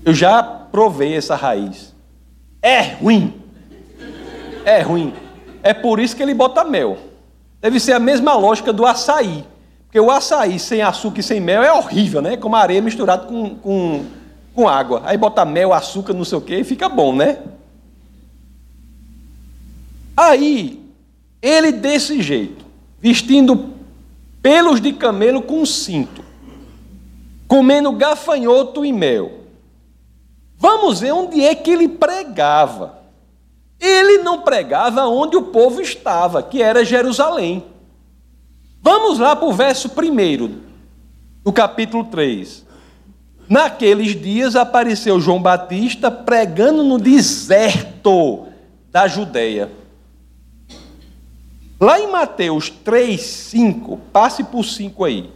Eu 0.03 0.13
já 0.13 0.43
provei 0.43 1.15
essa 1.15 1.35
raiz. 1.35 1.93
É 2.61 2.81
ruim. 2.81 3.33
É 4.65 4.81
ruim. 4.81 5.13
É 5.63 5.73
por 5.73 5.99
isso 5.99 6.15
que 6.15 6.23
ele 6.23 6.33
bota 6.33 6.63
mel. 6.63 6.97
Deve 7.61 7.79
ser 7.79 7.93
a 7.93 7.99
mesma 7.99 8.33
lógica 8.33 8.73
do 8.73 8.85
açaí. 8.85 9.45
Porque 9.89 9.99
o 9.99 10.11
açaí 10.11 10.59
sem 10.59 10.83
açúcar 10.83 11.19
e 11.19 11.23
sem 11.23 11.41
mel 11.41 11.63
é 11.63 11.73
horrível, 11.73 12.21
né? 12.21 12.37
Como 12.37 12.55
areia 12.55 12.79
misturada 12.79 13.25
com, 13.25 13.55
com, 13.55 14.05
com 14.53 14.69
água. 14.69 15.01
Aí 15.03 15.17
bota 15.17 15.43
mel, 15.43 15.73
açúcar, 15.73 16.13
não 16.13 16.23
sei 16.23 16.37
o 16.37 16.41
quê, 16.41 16.59
e 16.59 16.63
fica 16.63 16.87
bom, 16.87 17.11
né? 17.11 17.39
Aí, 20.15 20.79
ele 21.41 21.71
desse 21.71 22.21
jeito, 22.21 22.63
vestindo 22.99 23.71
pelos 24.43 24.79
de 24.79 24.93
camelo 24.93 25.41
com 25.41 25.65
cinto, 25.65 26.23
comendo 27.47 27.91
gafanhoto 27.91 28.85
e 28.85 28.93
mel. 28.93 29.39
Vamos 30.55 30.99
ver 30.99 31.13
onde 31.13 31.41
é 31.41 31.55
que 31.55 31.71
ele 31.71 31.87
pregava. 31.87 32.99
Ele 33.79 34.19
não 34.19 34.41
pregava 34.41 35.07
onde 35.07 35.35
o 35.35 35.41
povo 35.41 35.81
estava, 35.81 36.43
que 36.43 36.61
era 36.61 36.85
Jerusalém. 36.85 37.65
Vamos 38.81 39.19
lá 39.19 39.35
para 39.35 39.47
o 39.47 39.53
verso 39.53 39.89
1 39.89 40.55
do 41.43 41.51
capítulo 41.51 42.05
3. 42.05 42.65
Naqueles 43.49 44.19
dias 44.19 44.55
apareceu 44.55 45.19
João 45.19 45.41
Batista 45.41 46.09
pregando 46.09 46.83
no 46.83 46.97
deserto 46.97 48.47
da 48.89 49.07
Judéia. 49.07 49.69
Lá 51.79 51.99
em 51.99 52.09
Mateus 52.09 52.69
3, 52.69 53.19
5, 53.19 53.97
passe 54.13 54.43
por 54.45 54.63
5 54.63 55.03
aí. 55.03 55.29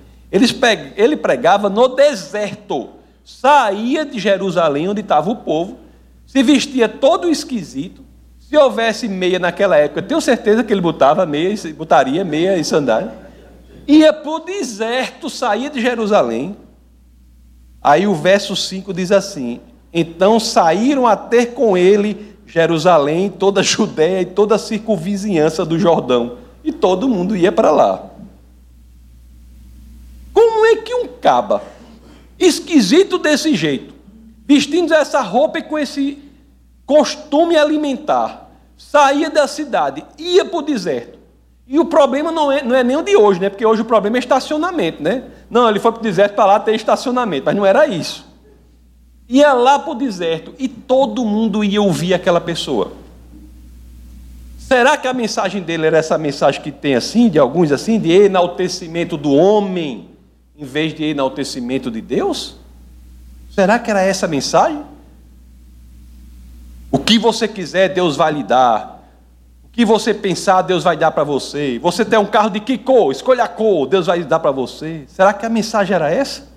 Ele 0.95 1.17
pregava 1.17 1.69
no 1.69 1.89
deserto. 1.89 2.89
Saía 3.25 4.05
de 4.05 4.19
Jerusalém, 4.19 4.87
onde 4.87 5.01
estava 5.01 5.29
o 5.29 5.37
povo, 5.37 5.79
se 6.25 6.41
vestia 6.43 6.87
todo 6.87 7.29
esquisito. 7.29 8.03
Se 8.39 8.55
houvesse 8.55 9.07
meia 9.07 9.39
naquela 9.39 9.77
época, 9.77 10.01
tenho 10.01 10.21
certeza 10.21 10.63
que 10.63 10.73
ele 10.73 10.81
botava 10.81 11.25
meia, 11.25 11.55
botaria 11.75 12.23
meia 12.23 12.57
e 12.57 12.63
sandália 12.63 13.22
ia 13.87 14.13
para 14.13 14.31
o 14.31 14.39
deserto, 14.39 15.29
saía 15.29 15.69
de 15.69 15.81
Jerusalém. 15.81 16.55
Aí 17.81 18.07
o 18.07 18.15
verso 18.15 18.55
5 18.55 18.93
diz 18.93 19.11
assim: 19.11 19.59
Então 19.91 20.39
saíram 20.39 21.05
a 21.05 21.15
ter 21.15 21.47
com 21.47 21.77
ele 21.77 22.33
Jerusalém, 22.45 23.29
toda 23.29 23.61
a 23.61 23.63
Judéia 23.63 24.21
e 24.21 24.25
toda 24.25 24.55
a 24.55 24.59
circunvizinhança 24.59 25.65
do 25.65 25.79
Jordão. 25.79 26.37
E 26.63 26.71
todo 26.71 27.09
mundo 27.09 27.35
ia 27.35 27.51
para 27.51 27.71
lá. 27.71 28.11
Como 30.31 30.65
é 30.67 30.75
que 30.77 30.93
um 30.93 31.07
caba, 31.07 31.63
esquisito 32.39 33.17
desse 33.17 33.55
jeito, 33.55 33.93
vestindo 34.45 34.93
essa 34.93 35.21
roupa 35.21 35.59
e 35.59 35.63
com 35.63 35.77
esse 35.77 36.19
costume 36.85 37.57
alimentar, 37.57 38.51
saía 38.77 39.29
da 39.29 39.47
cidade, 39.47 40.05
ia 40.17 40.45
para 40.45 40.59
o 40.59 40.61
deserto, 40.61 41.17
e 41.67 41.79
o 41.79 41.85
problema 41.85 42.31
não 42.31 42.51
é, 42.51 42.61
não 42.61 42.75
é 42.75 42.83
nem 42.83 42.97
o 42.97 43.01
de 43.01 43.15
hoje, 43.15 43.39
né? 43.39 43.49
Porque 43.49 43.65
hoje 43.65 43.81
o 43.81 43.85
problema 43.85 44.17
é 44.17 44.19
estacionamento, 44.19 45.01
né? 45.01 45.23
Não, 45.49 45.69
ele 45.69 45.79
foi 45.79 45.91
para 45.91 45.99
o 45.99 46.03
deserto 46.03 46.35
para 46.35 46.45
lá 46.45 46.59
ter 46.59 46.75
estacionamento, 46.75 47.45
mas 47.45 47.55
não 47.55 47.65
era 47.65 47.87
isso. 47.87 48.25
Ia 49.29 49.53
lá 49.53 49.79
para 49.79 49.91
o 49.91 49.95
deserto 49.95 50.53
e 50.59 50.67
todo 50.67 51.23
mundo 51.23 51.63
ia 51.63 51.81
ouvir 51.81 52.13
aquela 52.13 52.41
pessoa. 52.41 52.91
Será 54.57 54.97
que 54.97 55.07
a 55.07 55.13
mensagem 55.13 55.61
dele 55.61 55.85
era 55.85 55.97
essa 55.97 56.17
mensagem 56.17 56.61
que 56.61 56.71
tem 56.71 56.95
assim, 56.95 57.29
de 57.29 57.39
alguns 57.39 57.71
assim, 57.71 57.99
de 57.99 58.11
enaltecimento 58.11 59.15
do 59.15 59.31
homem, 59.33 60.09
em 60.57 60.65
vez 60.65 60.93
de 60.93 61.03
enaltecimento 61.05 61.89
de 61.89 62.01
Deus? 62.01 62.57
Será 63.49 63.79
que 63.79 63.89
era 63.89 64.01
essa 64.01 64.25
a 64.25 64.29
mensagem? 64.29 64.83
O 66.91 66.99
que 66.99 67.17
você 67.17 67.47
quiser, 67.47 67.89
Deus 67.89 68.15
vai 68.15 68.33
lhe 68.33 68.43
dar 68.43 68.92
que 69.73 69.83
você 69.83 70.13
pensar, 70.13 70.61
Deus 70.61 70.83
vai 70.83 70.95
dar 70.95 71.09
para 71.11 71.23
você. 71.23 71.79
Você 71.79 72.05
tem 72.05 72.17
um 72.19 72.27
carro 72.27 72.51
de 72.51 72.59
que 72.59 72.77
cor? 72.77 73.11
Escolha 73.11 73.43
a 73.43 73.47
cor, 73.47 73.87
Deus 73.87 74.05
vai 74.05 74.23
dar 74.23 74.39
para 74.39 74.51
você. 74.51 75.03
Será 75.07 75.33
que 75.33 75.47
a 75.47 75.49
mensagem 75.49 75.95
era 75.95 76.11
essa? 76.11 76.47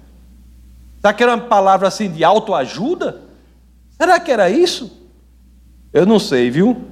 Será 1.01 1.15
que 1.15 1.23
era 1.23 1.35
uma 1.35 1.45
palavra 1.45 1.89
assim 1.89 2.11
de 2.11 2.23
autoajuda? 2.23 3.23
Será 3.99 4.21
que 4.21 4.31
era 4.31 4.51
isso? 4.51 4.93
Eu 5.95 6.05
não 6.05 6.19
sei, 6.19 6.51
viu? 6.51 6.85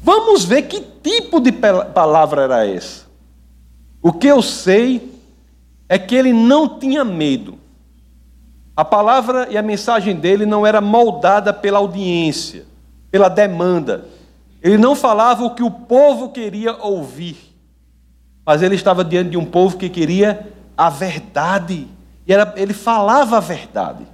Vamos 0.00 0.44
ver 0.44 0.62
que 0.62 0.80
tipo 0.80 1.40
de 1.40 1.50
palavra 1.50 2.42
era 2.42 2.64
essa. 2.64 3.06
O 4.00 4.12
que 4.12 4.28
eu 4.28 4.40
sei 4.40 5.18
é 5.88 5.98
que 5.98 6.14
ele 6.14 6.32
não 6.32 6.78
tinha 6.78 7.04
medo. 7.04 7.58
A 8.76 8.84
palavra 8.84 9.48
e 9.50 9.58
a 9.58 9.62
mensagem 9.62 10.14
dele 10.14 10.46
não 10.46 10.64
era 10.64 10.80
moldada 10.80 11.52
pela 11.52 11.78
audiência 11.78 12.72
pela 13.14 13.28
demanda. 13.28 14.06
Ele 14.60 14.76
não 14.76 14.96
falava 14.96 15.44
o 15.44 15.54
que 15.54 15.62
o 15.62 15.70
povo 15.70 16.30
queria 16.30 16.74
ouvir, 16.82 17.36
mas 18.44 18.60
ele 18.60 18.74
estava 18.74 19.04
diante 19.04 19.30
de 19.30 19.36
um 19.36 19.44
povo 19.44 19.78
que 19.78 19.88
queria 19.88 20.52
a 20.76 20.90
verdade. 20.90 21.86
E 22.26 22.32
era, 22.32 22.52
ele 22.56 22.72
falava 22.72 23.36
a 23.36 23.40
verdade. 23.40 24.04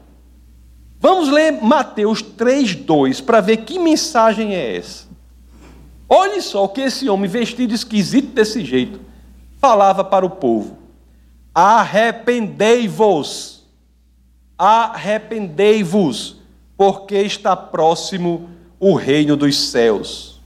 Vamos 0.99 1.31
ler 1.31 1.63
Mateus 1.63 2.23
3,2 2.23 3.25
para 3.25 3.41
ver 3.41 3.65
que 3.65 3.79
mensagem 3.79 4.55
é 4.55 4.77
essa. 4.77 5.09
Olhe 6.07 6.43
só 6.43 6.65
o 6.65 6.69
que 6.69 6.83
esse 6.83 7.09
homem 7.09 7.31
vestido 7.31 7.73
esquisito 7.73 8.35
desse 8.35 8.63
jeito 8.63 9.01
falava 9.59 10.05
para 10.05 10.27
o 10.27 10.31
povo: 10.31 10.77
Arrependei-vos, 11.55 13.65
arrependei-vos, 14.59 16.37
porque 16.77 17.17
está 17.17 17.57
próximo 17.57 18.60
o 18.81 18.95
reino 18.95 19.37
dos 19.37 19.71
céus. 19.71 20.41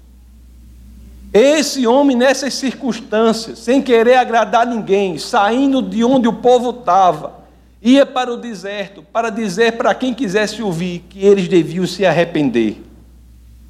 Esse 1.32 1.86
homem, 1.86 2.16
nessas 2.16 2.54
circunstâncias, 2.54 3.60
sem 3.60 3.80
querer 3.80 4.16
agradar 4.16 4.66
ninguém, 4.66 5.16
saindo 5.18 5.80
de 5.80 6.04
onde 6.04 6.28
o 6.28 6.32
povo 6.32 6.70
estava, 6.70 7.44
ia 7.80 8.04
para 8.04 8.32
o 8.32 8.36
deserto 8.36 9.02
para 9.02 9.30
dizer 9.30 9.76
para 9.76 9.94
quem 9.94 10.12
quisesse 10.12 10.62
ouvir 10.62 11.04
que 11.08 11.24
eles 11.24 11.48
deviam 11.48 11.86
se 11.86 12.04
arrepender. 12.04 12.82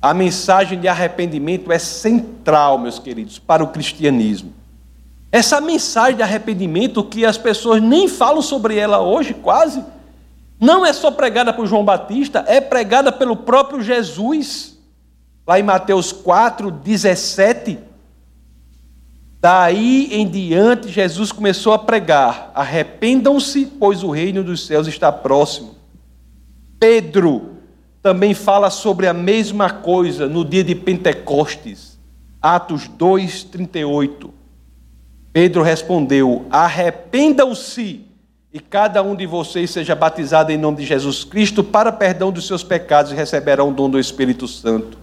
A 0.00 0.12
mensagem 0.12 0.79
de 0.79 0.88
arrependimento 0.88 1.72
é 1.72 1.79
central, 1.79 2.79
meus 2.79 2.98
queridos, 2.98 3.38
para 3.38 3.64
o 3.64 3.68
cristianismo. 3.68 4.53
Essa 5.33 5.61
mensagem 5.61 6.16
de 6.16 6.22
arrependimento 6.22 7.03
que 7.03 7.24
as 7.24 7.37
pessoas 7.37 7.83
nem 7.83 8.07
falam 8.07 8.42
sobre 8.42 8.77
ela 8.77 9.00
hoje, 9.00 9.35
quase, 9.35 9.83
não 10.64 10.85
é 10.85 10.94
só 10.94 11.11
pregada 11.11 11.53
por 11.53 11.66
João 11.66 11.85
Batista, 11.85 12.42
é 12.48 12.59
pregada 12.59 13.12
pelo 13.12 13.37
próprio 13.37 13.83
Jesus. 13.83 14.79
Lá 15.46 15.61
em 15.61 15.62
Mateus 15.62 16.11
4, 16.11 16.70
17. 16.70 17.79
Daí 19.38 20.09
em 20.11 20.27
diante, 20.27 20.88
Jesus 20.88 21.31
começou 21.31 21.74
a 21.74 21.79
pregar: 21.79 22.50
arrependam-se, 22.55 23.66
pois 23.66 24.03
o 24.03 24.11
reino 24.11 24.42
dos 24.42 24.66
céus 24.66 24.87
está 24.87 25.12
próximo. 25.12 25.74
Pedro 26.81 27.59
também 28.03 28.33
fala 28.33 28.70
sobre 28.70 29.07
a 29.07 29.12
mesma 29.12 29.68
coisa 29.68 30.27
no 30.27 30.46
dia 30.46 30.64
de 30.64 30.74
Pentecostes, 30.74 31.98
Atos 32.40 32.88
2, 32.88 33.44
38. 33.44 34.33
Pedro 35.31 35.62
respondeu: 35.62 36.46
arrependam-se 36.48 38.13
e 38.55 38.61
cada 38.61 39.03
um 39.03 39.14
de 39.17 39.27
vocês 39.27 39.73
seja 39.73 39.97
batizado 39.97 40.53
em 40.53 40.57
nome 40.57 40.77
de 40.77 40.87
Jesus 40.87 41.25
Cristo 41.25 41.64
para 41.64 41.90
perdão 41.90 42.31
dos 42.31 42.47
seus 42.47 42.62
pecados 42.62 43.11
e 43.11 43.14
receberão 43.17 43.71
o 43.71 43.73
dom 43.73 43.90
do 43.90 43.99
Espírito 43.99 44.47
Santo. 44.47 44.97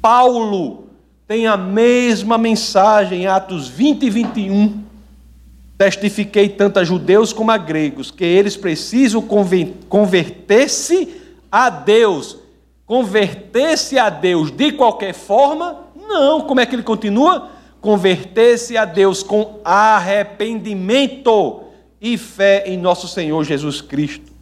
Paulo 0.00 0.84
tem 1.26 1.48
a 1.48 1.56
mesma 1.56 2.38
mensagem 2.38 3.22
em 3.22 3.26
Atos 3.26 3.66
20 3.66 4.04
e 4.04 4.10
21. 4.10 4.84
Testifiquei 5.76 6.48
tanto 6.48 6.78
a 6.78 6.84
judeus 6.84 7.32
como 7.32 7.50
a 7.50 7.56
gregos 7.56 8.12
que 8.12 8.22
eles 8.22 8.56
precisam 8.56 9.20
converter-se 9.88 11.20
a 11.50 11.70
Deus. 11.70 12.38
Converter-se 12.86 13.98
a 13.98 14.08
Deus 14.08 14.52
de 14.52 14.70
qualquer 14.70 15.14
forma? 15.14 15.78
Não. 15.96 16.42
Como 16.42 16.60
é 16.60 16.66
que 16.66 16.76
ele 16.76 16.84
continua? 16.84 17.48
Converter-se 17.80 18.76
a 18.76 18.84
Deus 18.84 19.24
com 19.24 19.58
arrependimento 19.64 21.63
e 22.00 22.18
fé 22.18 22.64
em 22.66 22.76
nosso 22.76 23.08
Senhor 23.08 23.44
Jesus 23.44 23.80
Cristo. 23.80 24.32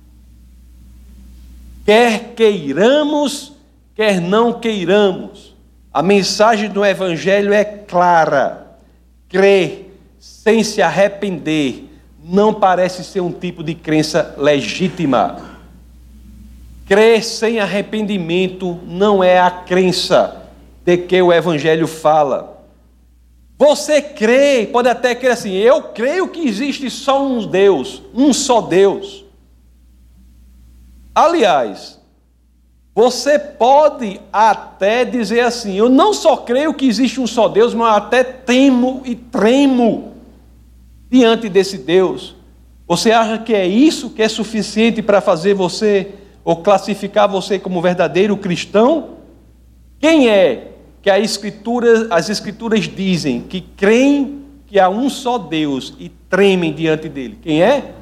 Quer 1.84 2.34
queiramos, 2.34 3.52
quer 3.94 4.20
não 4.20 4.52
queiramos, 4.52 5.54
a 5.92 6.02
mensagem 6.02 6.70
do 6.70 6.84
Evangelho 6.84 7.52
é 7.52 7.64
clara. 7.64 8.78
Crer 9.28 9.94
sem 10.18 10.62
se 10.62 10.80
arrepender 10.80 11.88
não 12.24 12.54
parece 12.54 13.02
ser 13.02 13.20
um 13.20 13.32
tipo 13.32 13.62
de 13.62 13.74
crença 13.74 14.34
legítima. 14.38 15.58
Crer 16.86 17.22
sem 17.24 17.58
arrependimento 17.58 18.78
não 18.86 19.22
é 19.22 19.38
a 19.38 19.50
crença 19.50 20.42
de 20.84 20.96
que 20.96 21.20
o 21.20 21.32
Evangelho 21.32 21.86
fala. 21.86 22.51
Você 23.64 24.02
crê, 24.02 24.66
pode 24.66 24.88
até 24.88 25.14
crer 25.14 25.30
assim, 25.30 25.52
eu 25.52 25.84
creio 25.84 26.26
que 26.26 26.48
existe 26.48 26.90
só 26.90 27.24
um 27.24 27.46
Deus, 27.46 28.02
um 28.12 28.32
só 28.32 28.60
Deus. 28.60 29.24
Aliás, 31.14 32.00
você 32.92 33.38
pode 33.38 34.20
até 34.32 35.04
dizer 35.04 35.42
assim, 35.42 35.76
eu 35.76 35.88
não 35.88 36.12
só 36.12 36.38
creio 36.38 36.74
que 36.74 36.88
existe 36.88 37.20
um 37.20 37.26
só 37.28 37.46
Deus, 37.48 37.72
mas 37.72 37.98
até 37.98 38.24
temo 38.24 39.00
e 39.04 39.14
tremo 39.14 40.14
diante 41.08 41.48
desse 41.48 41.78
Deus. 41.78 42.34
Você 42.88 43.12
acha 43.12 43.38
que 43.38 43.54
é 43.54 43.64
isso 43.64 44.10
que 44.10 44.22
é 44.22 44.28
suficiente 44.28 45.00
para 45.00 45.20
fazer 45.20 45.54
você 45.54 46.16
ou 46.44 46.56
classificar 46.56 47.28
você 47.28 47.60
como 47.60 47.80
verdadeiro 47.80 48.36
cristão? 48.36 49.18
Quem 50.00 50.28
é 50.28 50.71
que 51.02 51.10
a 51.10 51.18
escritura, 51.18 52.06
as 52.14 52.30
escrituras 52.30 52.88
dizem 52.88 53.42
que 53.42 53.60
creem 53.60 54.44
que 54.68 54.78
há 54.78 54.88
um 54.88 55.10
só 55.10 55.36
Deus 55.36 55.94
e 55.98 56.08
tremem 56.08 56.72
diante 56.72 57.08
dele. 57.08 57.38
Quem 57.42 57.60
é? 57.60 57.94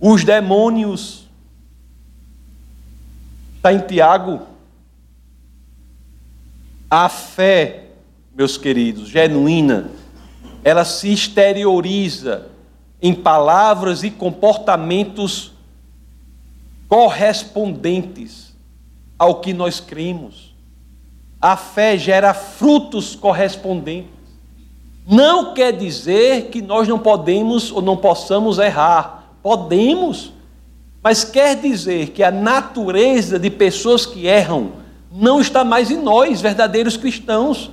Os 0.00 0.24
demônios. 0.24 1.28
Está 3.56 3.72
em 3.72 3.78
Tiago. 3.78 4.42
A 6.90 7.08
fé, 7.08 7.86
meus 8.34 8.58
queridos, 8.58 9.08
genuína, 9.08 9.90
ela 10.64 10.84
se 10.84 11.12
exterioriza 11.12 12.46
em 13.00 13.14
palavras 13.14 14.02
e 14.02 14.10
comportamentos 14.10 15.52
correspondentes 16.88 18.54
ao 19.18 19.40
que 19.40 19.52
nós 19.52 19.78
cremos. 19.78 20.47
A 21.40 21.56
fé 21.56 21.96
gera 21.96 22.34
frutos 22.34 23.14
correspondentes. 23.14 24.10
Não 25.06 25.54
quer 25.54 25.72
dizer 25.72 26.48
que 26.50 26.60
nós 26.60 26.86
não 26.86 26.98
podemos 26.98 27.72
ou 27.72 27.80
não 27.80 27.96
possamos 27.96 28.58
errar. 28.58 29.32
Podemos. 29.42 30.32
Mas 31.02 31.24
quer 31.24 31.56
dizer 31.56 32.10
que 32.10 32.22
a 32.22 32.30
natureza 32.30 33.38
de 33.38 33.48
pessoas 33.48 34.04
que 34.04 34.26
erram 34.26 34.72
não 35.10 35.40
está 35.40 35.64
mais 35.64 35.90
em 35.90 35.96
nós, 35.96 36.40
verdadeiros 36.40 36.96
cristãos. 36.96 37.70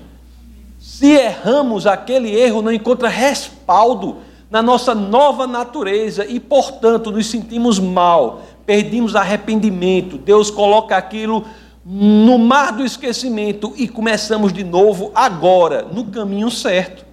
Se 0.79 1.11
erramos, 1.11 1.87
aquele 1.87 2.33
erro 2.33 2.61
não 2.61 2.71
encontra 2.71 3.09
respaldo 3.09 4.17
na 4.49 4.61
nossa 4.61 4.95
nova 4.95 5.47
natureza 5.47 6.25
e, 6.25 6.39
portanto, 6.39 7.11
nos 7.11 7.27
sentimos 7.27 7.79
mal, 7.79 8.43
perdemos 8.65 9.15
arrependimento. 9.15 10.17
Deus 10.17 10.49
coloca 10.49 10.95
aquilo 10.95 11.43
no 11.85 12.39
mar 12.39 12.71
do 12.71 12.83
esquecimento 12.83 13.71
e 13.77 13.87
começamos 13.87 14.51
de 14.51 14.63
novo 14.63 15.11
agora, 15.13 15.83
no 15.83 16.05
caminho 16.05 16.49
certo. 16.49 17.05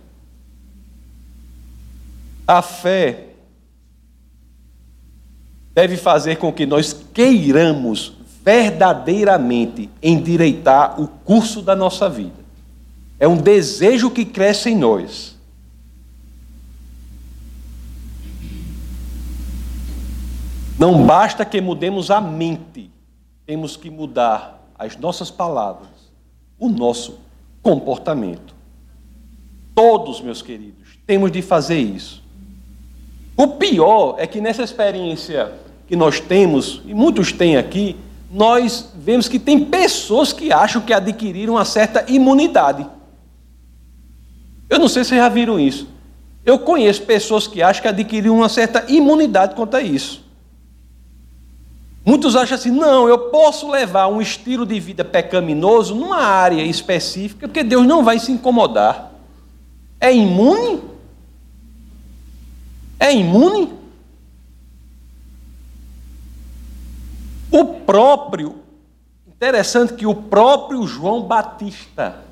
A 2.47 2.63
fé 2.63 3.27
deve 5.75 5.99
fazer 5.99 6.37
com 6.37 6.51
que 6.51 6.65
nós 6.65 6.95
queiramos 7.13 8.15
verdadeiramente 8.43 9.91
endireitar 10.03 10.99
o 10.99 11.07
curso 11.07 11.61
da 11.61 11.77
nossa 11.77 12.09
vida. 12.09 12.43
É 13.21 13.29
um 13.29 13.37
desejo 13.37 14.11
que 14.11 14.25
cresce 14.25 14.71
em 14.71 14.77
nós. 14.77 15.37
Não 20.79 21.07
basta 21.07 21.45
que 21.45 21.61
mudemos 21.61 22.11
a 22.11 22.21
mente, 22.21 22.91
temos 23.47 23.77
que 23.77 23.89
mudar 23.89 24.62
as 24.83 24.97
nossas 24.97 25.31
palavras, 25.31 25.89
o 26.59 26.69
nosso 26.69 27.19
comportamento. 27.63 28.55
Todos, 29.75 30.21
meus 30.21 30.43
queridos, 30.43 30.99
temos 31.07 31.31
de 31.31 31.41
fazer 31.41 31.79
isso. 31.79 32.23
O 33.37 33.47
pior 33.47 34.17
é 34.19 34.27
que 34.27 34.41
nessa 34.41 34.63
experiência 34.63 35.53
que 35.87 35.97
nós 35.97 36.21
temos, 36.21 36.83
e 36.85 36.93
muitos 36.93 37.33
têm 37.33 37.57
aqui, 37.57 37.97
nós 38.31 38.91
vemos 38.95 39.29
que 39.29 39.39
tem 39.39 39.65
pessoas 39.65 40.33
que 40.33 40.53
acham 40.53 40.83
que 40.83 40.93
adquiriram 40.93 41.55
uma 41.55 41.65
certa 41.65 42.05
imunidade. 42.11 42.87
Eu 44.69 44.79
não 44.79 44.89
sei 44.89 45.05
se 45.05 45.11
vocês 45.11 45.21
já 45.21 45.29
viram 45.29 45.61
isso. 45.61 45.87
Eu 46.45 46.59
conheço 46.59 47.03
pessoas 47.03 47.47
que 47.47 47.63
acham 47.63 47.83
que 47.83 47.89
adquiriram 47.89 48.37
uma 48.37 48.49
certa 48.49 48.85
imunidade 48.91 49.55
quanto 49.55 49.77
a 49.77 49.83
isso. 49.83 50.25
Muitos 52.05 52.35
acham 52.35 52.57
assim: 52.57 52.71
não, 52.71 53.09
eu 53.09 53.31
posso 53.31 53.71
levar 53.71 54.09
um 54.09 54.21
estilo 54.21 54.67
de 54.67 54.79
vida 54.81 55.05
pecaminoso 55.05 55.95
numa 55.95 56.19
área 56.19 56.63
específica, 56.63 57.47
porque 57.47 57.63
Deus 57.63 57.87
não 57.87 58.05
vai 58.05 58.19
se 58.19 58.33
incomodar. 58.33 59.13
É 60.01 60.13
imune? 60.13 60.83
É 62.99 63.15
imune? 63.15 63.73
O 67.53 67.65
próprio, 67.65 68.57
interessante 69.27 69.93
que 69.93 70.07
o 70.07 70.15
próprio 70.15 70.87
João 70.87 71.23
Batista, 71.23 72.25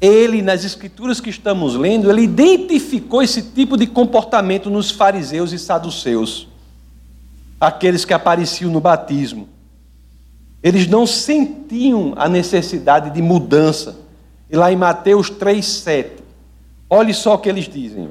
ele, 0.00 0.40
nas 0.40 0.64
escrituras 0.64 1.20
que 1.20 1.28
estamos 1.28 1.74
lendo, 1.74 2.10
ele 2.10 2.22
identificou 2.22 3.22
esse 3.22 3.42
tipo 3.42 3.76
de 3.76 3.86
comportamento 3.86 4.70
nos 4.70 4.90
fariseus 4.90 5.52
e 5.52 5.58
saduceus, 5.58 6.46
aqueles 7.60 8.04
que 8.04 8.14
apareciam 8.14 8.70
no 8.70 8.80
batismo. 8.80 9.48
Eles 10.62 10.86
não 10.86 11.06
sentiam 11.06 12.14
a 12.16 12.28
necessidade 12.28 13.10
de 13.10 13.20
mudança. 13.20 13.98
E 14.50 14.56
lá 14.56 14.72
em 14.72 14.76
Mateus 14.76 15.30
3,7, 15.30 16.06
olhe 16.88 17.14
só 17.14 17.34
o 17.34 17.38
que 17.38 17.48
eles 17.48 17.68
dizem. 17.68 18.10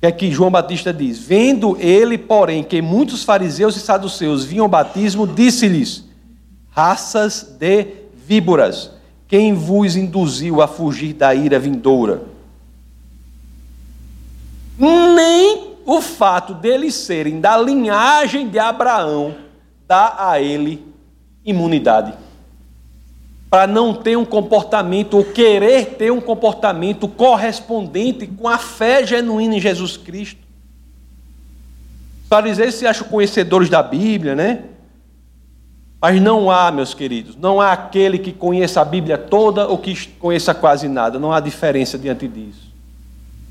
Que 0.00 0.06
é 0.06 0.12
que 0.12 0.30
João 0.30 0.50
Batista 0.50 0.92
diz? 0.92 1.18
Vendo 1.18 1.76
ele, 1.78 2.16
porém, 2.16 2.62
que 2.62 2.80
muitos 2.80 3.24
fariseus 3.24 3.76
e 3.76 3.80
saduceus 3.80 4.44
vinham 4.44 4.64
ao 4.64 4.70
batismo, 4.70 5.26
disse-lhes: 5.26 6.04
raças 6.70 7.42
de 7.58 7.86
víboras 8.26 8.94
quem 9.34 9.52
vos 9.52 9.96
induziu 9.96 10.62
a 10.62 10.68
fugir 10.68 11.14
da 11.14 11.34
ira 11.34 11.58
vindoura? 11.58 12.22
Nem 14.78 15.73
o 15.84 16.00
fato 16.00 16.54
deles 16.54 16.94
serem 16.94 17.40
da 17.40 17.56
linhagem 17.58 18.48
de 18.48 18.58
Abraão 18.58 19.34
dá 19.86 20.14
a 20.18 20.40
ele 20.40 20.86
imunidade. 21.44 22.14
Para 23.50 23.66
não 23.66 23.94
ter 23.94 24.16
um 24.16 24.24
comportamento, 24.24 25.14
ou 25.14 25.24
querer 25.24 25.96
ter 25.96 26.10
um 26.10 26.20
comportamento 26.20 27.06
correspondente 27.06 28.26
com 28.26 28.48
a 28.48 28.58
fé 28.58 29.06
genuína 29.06 29.56
em 29.56 29.60
Jesus 29.60 29.96
Cristo. 29.96 30.40
Os 32.22 32.28
fariseus 32.28 32.74
se 32.74 32.86
acham 32.86 33.06
conhecedores 33.06 33.68
da 33.68 33.82
Bíblia, 33.82 34.34
né? 34.34 34.64
Mas 36.00 36.20
não 36.20 36.50
há, 36.50 36.70
meus 36.72 36.92
queridos, 36.92 37.36
não 37.36 37.60
há 37.60 37.72
aquele 37.72 38.18
que 38.18 38.32
conheça 38.32 38.80
a 38.80 38.84
Bíblia 38.84 39.16
toda 39.16 39.68
ou 39.68 39.78
que 39.78 40.08
conheça 40.18 40.52
quase 40.52 40.88
nada. 40.88 41.18
Não 41.18 41.32
há 41.32 41.38
diferença 41.38 41.96
diante 41.96 42.26
disso. 42.26 42.73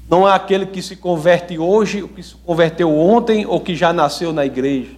Não 0.10 0.26
há 0.26 0.36
aquele 0.36 0.66
que 0.66 0.82
se 0.82 0.96
converte 0.96 1.58
hoje, 1.58 2.04
ou 2.04 2.10
que 2.10 2.22
se 2.22 2.36
converteu 2.36 2.96
ontem, 2.96 3.46
ou 3.46 3.60
que 3.60 3.76
já 3.76 3.94
nasceu 3.94 4.34
na 4.34 4.46
igreja. 4.46 4.92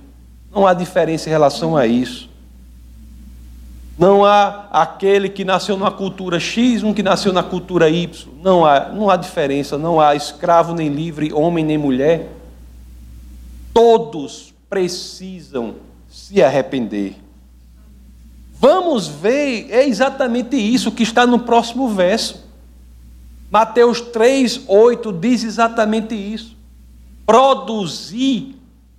Não 0.53 0.65
há 0.65 0.73
diferença 0.73 1.29
em 1.29 1.31
relação 1.31 1.75
a 1.75 1.85
isso. 1.85 2.29
Não 3.97 4.25
há 4.25 4.67
aquele 4.71 5.29
que 5.29 5.45
nasceu 5.45 5.77
na 5.77 5.89
cultura 5.89 6.39
X, 6.39 6.83
um 6.83 6.93
que 6.93 7.01
nasceu 7.01 7.31
na 7.31 7.43
cultura 7.43 7.89
Y. 7.89 8.29
Não 8.41 8.65
há, 8.65 8.89
não 8.89 9.09
há 9.09 9.15
diferença, 9.15 9.77
não 9.77 10.01
há 10.01 10.15
escravo 10.15 10.73
nem 10.73 10.89
livre, 10.89 11.31
homem 11.31 11.63
nem 11.63 11.77
mulher. 11.77 12.29
Todos 13.73 14.53
precisam 14.69 15.75
se 16.09 16.41
arrepender. 16.41 17.15
Vamos 18.59 19.07
ver, 19.07 19.67
é 19.69 19.85
exatamente 19.87 20.55
isso 20.55 20.91
que 20.91 21.03
está 21.03 21.25
no 21.25 21.39
próximo 21.39 21.87
verso. 21.89 22.44
Mateus 23.49 24.01
3, 24.01 24.63
8 24.67 25.13
diz 25.13 25.43
exatamente 25.43 26.15
isso. 26.15 26.55
Produzir, 27.25 28.55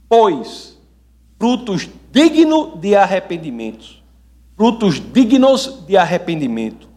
pois, 0.08 0.78
frutos 1.38 1.88
dignos 2.12 2.80
de 2.80 2.94
arrependimento. 2.94 3.96
Frutos 4.56 5.00
dignos 5.12 5.84
de 5.86 5.96
arrependimento. 5.96 6.88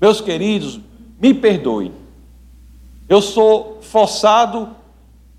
Meus 0.00 0.20
queridos, 0.20 0.80
me 1.20 1.34
perdoem. 1.34 1.92
Eu 3.08 3.22
sou 3.22 3.78
forçado 3.82 4.68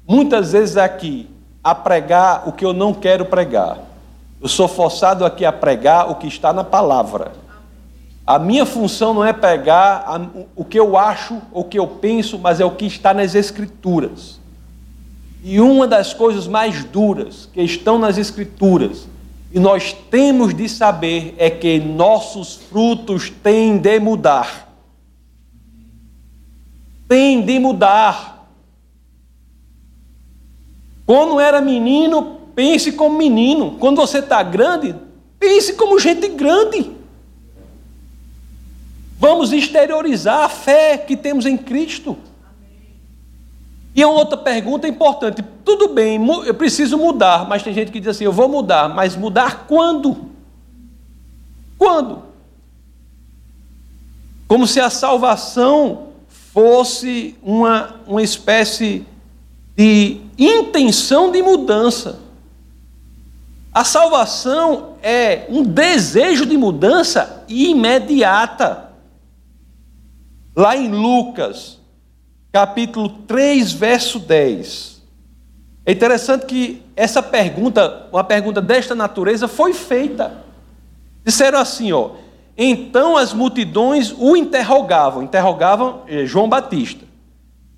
muitas 0.07 0.51
vezes 0.51 0.77
aqui 0.77 1.29
a 1.63 1.75
pregar 1.75 2.47
o 2.47 2.51
que 2.51 2.65
eu 2.65 2.73
não 2.73 2.93
quero 2.93 3.25
pregar. 3.25 3.79
Eu 4.41 4.47
sou 4.47 4.67
forçado 4.67 5.25
aqui 5.25 5.43
a 5.45 5.51
pregar 5.51 6.09
o 6.09 6.15
que 6.15 6.27
está 6.27 6.53
na 6.53 6.63
palavra. 6.63 7.33
A 8.27 8.37
minha 8.37 8.65
função 8.65 9.13
não 9.13 9.23
é 9.23 9.31
pregar 9.31 10.05
o 10.53 10.65
que 10.65 10.77
eu 10.77 10.97
acho, 10.97 11.41
o 11.49 11.63
que 11.63 11.79
eu 11.79 11.87
penso, 11.87 12.37
mas 12.37 12.59
é 12.59 12.65
o 12.65 12.71
que 12.71 12.85
está 12.85 13.13
nas 13.13 13.33
Escrituras. 13.33 14.37
E 15.41 15.61
uma 15.61 15.87
das 15.87 16.13
coisas 16.13 16.45
mais 16.45 16.83
duras 16.83 17.47
que 17.53 17.61
estão 17.61 17.97
nas 17.97 18.17
Escrituras, 18.17 19.07
e 19.49 19.61
nós 19.61 19.93
temos 20.11 20.53
de 20.53 20.67
saber, 20.67 21.35
é 21.37 21.49
que 21.49 21.79
nossos 21.79 22.55
frutos 22.55 23.29
têm 23.29 23.77
de 23.77 23.97
mudar. 23.97 24.67
Têm 27.07 27.41
de 27.41 27.57
mudar. 27.59 28.45
Quando 31.05 31.39
era 31.39 31.61
menino, 31.61 32.41
pense 32.53 32.91
como 32.91 33.17
menino. 33.17 33.77
Quando 33.79 33.95
você 33.95 34.19
está 34.19 34.43
grande, 34.43 34.93
pense 35.39 35.71
como 35.75 35.97
gente 35.97 36.27
grande. 36.27 36.96
Vamos 39.17 39.51
exteriorizar 39.51 40.43
a 40.43 40.49
fé 40.49 40.97
que 40.97 41.17
temos 41.17 41.45
em 41.45 41.57
Cristo. 41.57 42.17
E 43.95 44.05
uma 44.05 44.13
outra 44.13 44.37
pergunta 44.37 44.87
importante. 44.87 45.43
Tudo 45.65 45.87
bem, 45.87 46.19
eu 46.45 46.53
preciso 46.53 46.97
mudar, 46.97 47.47
mas 47.49 47.63
tem 47.63 47.73
gente 47.73 47.91
que 47.91 47.99
diz 47.99 48.09
assim: 48.09 48.25
eu 48.25 48.31
vou 48.31 48.47
mudar, 48.47 48.87
mas 48.87 49.15
mudar 49.15 49.65
quando? 49.67 50.29
Quando? 51.79 52.23
Como 54.47 54.67
se 54.67 54.79
a 54.79 54.89
salvação 54.89 56.09
fosse 56.53 57.35
uma, 57.41 57.95
uma 58.05 58.21
espécie 58.21 59.05
de 59.75 60.21
intenção 60.37 61.31
de 61.31 61.41
mudança. 61.41 62.19
A 63.73 63.83
salvação 63.83 64.95
é 65.03 65.45
um 65.49 65.63
desejo 65.63 66.45
de 66.45 66.57
mudança 66.57 67.43
imediata. 67.47 68.86
Lá 70.57 70.75
em 70.75 70.89
Lucas, 70.89 71.79
capítulo 72.51 73.09
3, 73.09 73.71
verso 73.73 74.17
10. 74.17 75.03
É 75.85 75.91
interessante 75.91 76.47
que 76.47 76.81
essa 76.95 77.21
pergunta, 77.21 78.07
uma 78.11 78.23
pergunta 78.23 78.59
desta 78.59 78.95
natureza, 78.95 79.47
foi 79.47 79.71
feita. 79.71 80.43
Disseram 81.23 81.59
assim, 81.59 81.91
ó. 81.91 82.13
Então 82.57 83.15
as 83.15 83.33
multidões 83.33 84.11
o 84.17 84.35
interrogavam, 84.35 85.21
interrogavam 85.21 86.01
eh, 86.07 86.25
João 86.25 86.49
Batista. 86.49 87.05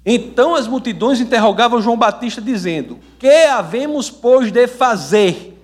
Então 0.05 0.55
as 0.55 0.65
multidões 0.65 1.19
interrogavam 1.19 1.81
João 1.81 1.97
Batista, 1.97 2.41
dizendo: 2.41 2.97
Que 3.19 3.43
havemos, 3.43 4.09
pois, 4.09 4.53
de 4.53 4.67
fazer? 4.67 5.61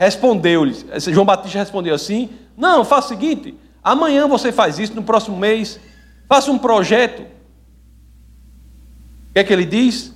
Respondeu-lhes. 0.00 0.86
João 1.08 1.26
Batista 1.26 1.58
respondeu 1.58 1.94
assim: 1.94 2.30
Não, 2.56 2.86
faça 2.86 3.08
o 3.08 3.08
seguinte: 3.10 3.54
amanhã 3.84 4.26
você 4.26 4.50
faz 4.50 4.78
isso, 4.78 4.94
no 4.94 5.02
próximo 5.02 5.36
mês, 5.36 5.78
faça 6.32 6.50
um 6.50 6.56
projeto. 6.56 7.20
O 7.20 7.24
que 9.34 9.40
é 9.40 9.44
que 9.44 9.52
ele 9.52 9.66
diz? 9.66 10.14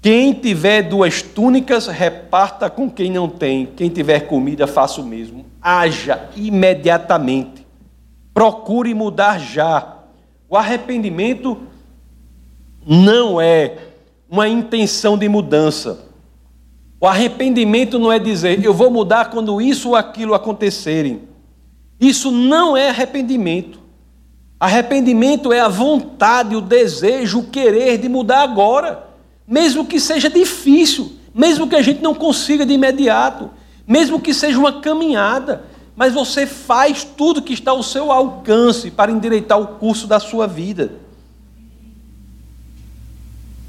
Quem 0.00 0.32
tiver 0.32 0.82
duas 0.82 1.22
túnicas, 1.22 1.88
reparta 1.88 2.70
com 2.70 2.88
quem 2.88 3.10
não 3.10 3.28
tem. 3.28 3.66
Quem 3.66 3.88
tiver 3.88 4.28
comida, 4.28 4.68
faça 4.68 5.00
o 5.00 5.04
mesmo. 5.04 5.44
Haja 5.60 6.30
imediatamente. 6.36 7.66
Procure 8.32 8.94
mudar 8.94 9.40
já. 9.40 9.96
O 10.48 10.56
arrependimento 10.56 11.58
não 12.86 13.40
é 13.40 13.76
uma 14.30 14.46
intenção 14.46 15.18
de 15.18 15.28
mudança. 15.28 16.06
O 17.00 17.08
arrependimento 17.08 17.98
não 17.98 18.12
é 18.12 18.20
dizer, 18.20 18.64
eu 18.64 18.72
vou 18.72 18.88
mudar 18.88 19.30
quando 19.30 19.60
isso 19.60 19.88
ou 19.88 19.96
aquilo 19.96 20.32
acontecerem. 20.32 21.22
Isso 21.98 22.30
não 22.30 22.76
é 22.76 22.90
arrependimento. 22.90 23.79
Arrependimento 24.60 25.52
é 25.52 25.60
a 25.60 25.68
vontade, 25.68 26.54
o 26.54 26.60
desejo, 26.60 27.40
o 27.40 27.46
querer 27.46 27.96
de 27.96 28.08
mudar 28.08 28.42
agora, 28.42 29.08
mesmo 29.48 29.86
que 29.86 29.98
seja 29.98 30.28
difícil, 30.28 31.12
mesmo 31.34 31.66
que 31.66 31.74
a 31.74 31.82
gente 31.82 32.02
não 32.02 32.14
consiga 32.14 32.66
de 32.66 32.74
imediato, 32.74 33.50
mesmo 33.86 34.20
que 34.20 34.34
seja 34.34 34.58
uma 34.58 34.80
caminhada, 34.80 35.64
mas 35.96 36.12
você 36.12 36.46
faz 36.46 37.02
tudo 37.02 37.40
que 37.40 37.54
está 37.54 37.70
ao 37.70 37.82
seu 37.82 38.12
alcance 38.12 38.90
para 38.90 39.10
endireitar 39.10 39.58
o 39.58 39.66
curso 39.66 40.06
da 40.06 40.20
sua 40.20 40.46
vida 40.46 40.92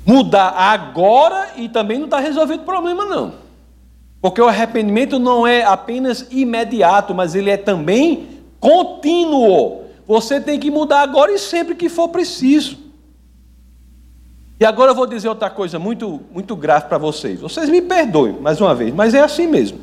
mudar 0.05 0.49
agora 0.49 1.53
e 1.55 1.69
também 1.69 1.97
não 1.97 2.05
está 2.05 2.19
resolvido 2.19 2.61
o 2.61 2.65
problema, 2.65 3.05
não. 3.05 3.33
Porque 4.21 4.41
o 4.41 4.47
arrependimento 4.47 5.17
não 5.17 5.47
é 5.47 5.63
apenas 5.63 6.27
imediato, 6.29 7.13
mas 7.13 7.33
ele 7.33 7.49
é 7.49 7.57
também 7.57 8.27
contínuo. 8.59 9.80
Você 10.11 10.41
tem 10.41 10.59
que 10.59 10.69
mudar 10.69 11.03
agora 11.03 11.31
e 11.31 11.39
sempre 11.39 11.73
que 11.73 11.87
for 11.87 12.09
preciso. 12.09 12.77
E 14.59 14.65
agora 14.65 14.91
eu 14.91 14.95
vou 14.95 15.07
dizer 15.07 15.29
outra 15.29 15.49
coisa 15.49 15.79
muito, 15.79 16.19
muito 16.33 16.53
grave 16.53 16.89
para 16.89 16.97
vocês. 16.97 17.39
Vocês 17.39 17.69
me 17.69 17.81
perdoem, 17.81 18.33
mais 18.33 18.59
uma 18.59 18.75
vez, 18.75 18.93
mas 18.93 19.13
é 19.13 19.21
assim 19.21 19.47
mesmo. 19.47 19.79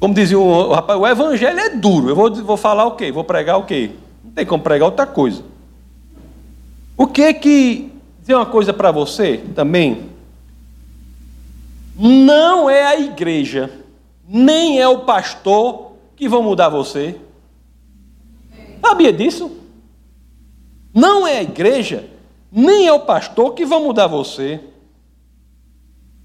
Como 0.00 0.12
dizia 0.12 0.36
o 0.36 0.72
rapaz, 0.72 0.98
o 0.98 1.06
evangelho 1.06 1.56
é 1.56 1.68
duro. 1.68 2.08
Eu 2.08 2.16
vou, 2.16 2.34
vou 2.34 2.56
falar 2.56 2.84
o 2.86 2.96
quê? 2.96 3.12
Vou 3.12 3.22
pregar 3.22 3.58
o 3.58 3.62
quê? 3.62 3.92
Não 4.24 4.32
tem 4.32 4.44
como 4.44 4.60
pregar 4.60 4.86
outra 4.86 5.06
coisa. 5.06 5.44
O 6.96 7.06
que 7.06 7.32
que 7.34 7.92
dizer 8.20 8.34
uma 8.34 8.46
coisa 8.46 8.72
para 8.72 8.90
você 8.90 9.36
também. 9.54 10.10
Não 11.96 12.68
é 12.68 12.84
a 12.84 12.98
igreja, 12.98 13.70
nem 14.28 14.80
é 14.80 14.88
o 14.88 15.04
pastor 15.04 15.92
que 16.16 16.28
vão 16.28 16.42
mudar 16.42 16.68
você. 16.68 17.20
Sabia 18.88 19.12
disso? 19.12 19.50
Não 20.94 21.26
é 21.26 21.38
a 21.38 21.42
igreja, 21.42 22.08
nem 22.50 22.86
é 22.86 22.92
o 22.92 23.00
pastor 23.00 23.54
que 23.54 23.66
vão 23.66 23.84
mudar 23.84 24.06
você. 24.06 24.60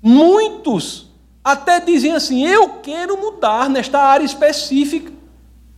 Muitos 0.01 1.09
até 1.43 1.79
dizem 1.79 2.13
assim: 2.13 2.45
eu 2.45 2.69
quero 2.81 3.19
mudar 3.19 3.69
nesta 3.69 3.99
área 3.99 4.25
específica. 4.25 5.11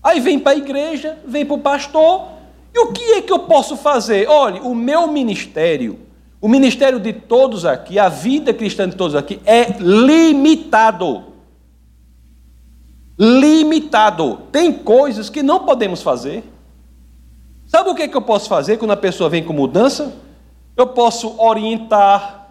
Aí 0.03 0.19
vem 0.19 0.37
para 0.37 0.51
a 0.51 0.57
igreja, 0.57 1.17
vem 1.25 1.45
para 1.45 1.55
o 1.55 1.59
pastor. 1.59 2.27
E 2.73 2.79
o 2.79 2.91
que 2.91 3.13
é 3.13 3.21
que 3.21 3.31
eu 3.31 3.39
posso 3.39 3.75
fazer? 3.75 4.27
Olhe, 4.29 4.59
o 4.59 4.75
meu 4.75 5.07
ministério 5.07 6.05
o 6.45 6.47
ministério 6.47 6.99
de 6.99 7.11
todos 7.11 7.65
aqui, 7.65 7.97
a 7.97 8.07
vida 8.07 8.53
cristã 8.53 8.87
de 8.87 8.95
todos 8.95 9.15
aqui 9.15 9.39
é 9.47 9.77
limitado. 9.79 11.23
Limitado. 13.17 14.41
Tem 14.51 14.71
coisas 14.71 15.27
que 15.27 15.41
não 15.41 15.65
podemos 15.65 16.03
fazer. 16.03 16.43
Sabe 17.67 17.89
o 17.89 17.95
que, 17.95 18.07
que 18.07 18.15
eu 18.15 18.21
posso 18.21 18.47
fazer 18.47 18.77
quando 18.77 18.91
a 18.91 18.97
pessoa 18.97 19.29
vem 19.29 19.43
com 19.43 19.53
mudança? 19.53 20.13
Eu 20.77 20.87
posso 20.87 21.39
orientar, 21.41 22.47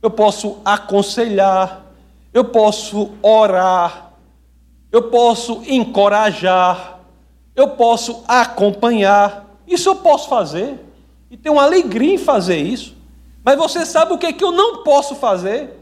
eu 0.00 0.10
posso 0.10 0.58
aconselhar, 0.64 1.84
eu 2.32 2.44
posso 2.44 3.10
orar, 3.22 4.12
eu 4.90 5.02
posso 5.04 5.62
encorajar, 5.66 7.00
eu 7.56 7.68
posso 7.68 8.22
acompanhar. 8.28 9.46
Isso 9.66 9.88
eu 9.88 9.96
posso 9.96 10.28
fazer. 10.28 10.78
E 11.30 11.36
tenho 11.36 11.58
alegria 11.58 12.14
em 12.14 12.18
fazer 12.18 12.56
isso. 12.56 12.94
Mas 13.44 13.56
você 13.56 13.84
sabe 13.84 14.12
o 14.12 14.18
que, 14.18 14.32
que 14.32 14.44
eu 14.44 14.52
não 14.52 14.82
posso 14.82 15.14
fazer? 15.14 15.78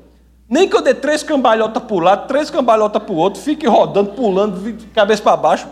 Nem 0.48 0.68
que 0.68 0.74
eu 0.74 0.82
dê 0.82 0.94
três 0.94 1.22
cambalhotas 1.22 1.82
para 1.82 1.96
um 1.96 2.00
lado, 2.00 2.26
três 2.26 2.50
cambalhotas 2.50 3.02
para 3.02 3.12
o 3.12 3.16
outro, 3.16 3.40
fique 3.40 3.68
rodando, 3.68 4.12
pulando, 4.12 4.76
cabeça 4.92 5.22
para 5.22 5.36
baixo. 5.36 5.68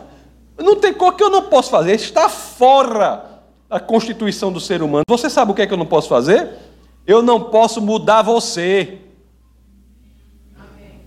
Não 0.59 0.77
tem 0.77 0.93
coisa 0.93 1.17
que 1.17 1.23
eu 1.23 1.31
não 1.31 1.43
posso 1.45 1.71
fazer. 1.71 1.95
Está 1.95 2.29
fora 2.29 3.43
da 3.69 3.79
constituição 3.79 4.53
do 4.53 4.61
ser 4.61 4.83
humano. 4.83 5.05
Você 5.09 5.31
sabe 5.31 5.53
o 5.53 5.55
que 5.55 5.63
é 5.63 5.67
que 5.67 5.73
eu 5.73 5.79
não 5.79 5.87
posso 5.87 6.09
fazer? 6.09 6.51
Eu 7.07 7.23
não 7.23 7.45
posso 7.45 7.81
mudar 7.81 8.23
você. 8.23 8.99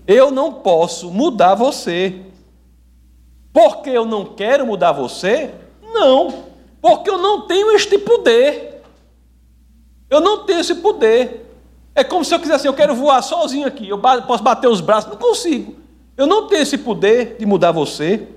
Eu 0.06 0.30
não 0.30 0.54
posso 0.54 1.10
mudar 1.10 1.54
você. 1.54 2.22
Porque 3.52 3.90
eu 3.90 4.04
não 4.04 4.24
quero 4.24 4.66
mudar 4.66 4.92
você? 4.92 5.50
Não. 5.82 6.44
Porque 6.80 7.10
eu 7.10 7.18
não 7.18 7.46
tenho 7.46 7.70
este 7.72 7.98
poder. 7.98 8.82
Eu 10.08 10.20
não 10.20 10.44
tenho 10.44 10.60
esse 10.60 10.74
poder. 10.76 11.42
É 11.94 12.02
como 12.02 12.24
se 12.24 12.34
eu 12.34 12.40
quisesse, 12.40 12.66
eu 12.66 12.74
quero 12.74 12.94
voar 12.94 13.22
sozinho 13.22 13.66
aqui, 13.66 13.88
eu 13.88 13.98
posso 13.98 14.42
bater 14.42 14.66
os 14.66 14.80
braços, 14.80 15.10
não 15.10 15.18
consigo. 15.18 15.76
Eu 16.16 16.26
não 16.26 16.46
tenho 16.46 16.62
esse 16.62 16.78
poder 16.78 17.36
de 17.38 17.44
mudar 17.44 17.70
você. 17.70 18.28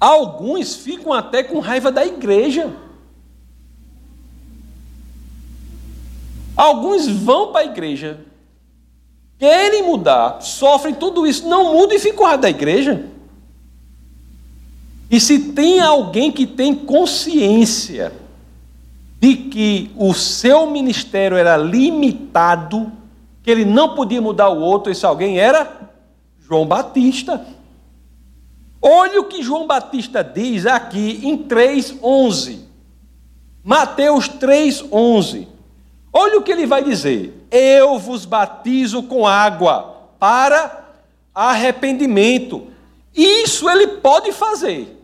Alguns 0.00 0.74
ficam 0.74 1.12
até 1.12 1.42
com 1.42 1.58
raiva 1.58 1.92
da 1.92 2.06
igreja. 2.06 2.74
Alguns 6.56 7.06
vão 7.06 7.52
para 7.52 7.60
a 7.60 7.64
igreja, 7.64 8.20
querem 9.38 9.82
mudar, 9.82 10.40
sofrem 10.42 10.94
tudo 10.94 11.26
isso, 11.26 11.48
não 11.48 11.72
mudam 11.74 11.96
e 11.96 12.00
ficam 12.00 12.24
raiva 12.24 12.42
da 12.42 12.50
igreja. 12.50 13.06
E 15.10 15.18
se 15.20 15.52
tem 15.52 15.80
alguém 15.80 16.30
que 16.30 16.46
tem 16.46 16.74
consciência 16.74 18.12
de 19.18 19.36
que 19.36 19.90
o 19.96 20.14
seu 20.14 20.70
ministério 20.70 21.36
era 21.36 21.56
limitado, 21.56 22.90
que 23.42 23.50
ele 23.50 23.64
não 23.64 23.94
podia 23.94 24.20
mudar 24.20 24.48
o 24.48 24.60
outro, 24.60 24.90
esse 24.90 25.04
alguém 25.04 25.38
era 25.38 25.90
João 26.38 26.66
Batista. 26.66 27.44
Olha 28.82 29.20
o 29.20 29.24
que 29.24 29.42
João 29.42 29.66
Batista 29.66 30.22
diz 30.24 30.66
aqui 30.66 31.20
em 31.22 31.36
3:11. 31.36 32.60
Mateus 33.62 34.28
3:11. 34.28 35.48
Olha 36.12 36.38
o 36.38 36.42
que 36.42 36.52
ele 36.52 36.66
vai 36.66 36.82
dizer: 36.82 37.46
Eu 37.50 37.98
vos 37.98 38.24
batizo 38.24 39.02
com 39.02 39.26
água 39.26 40.08
para 40.18 40.84
arrependimento. 41.34 42.68
Isso 43.14 43.68
ele 43.68 43.86
pode 43.86 44.32
fazer. 44.32 44.96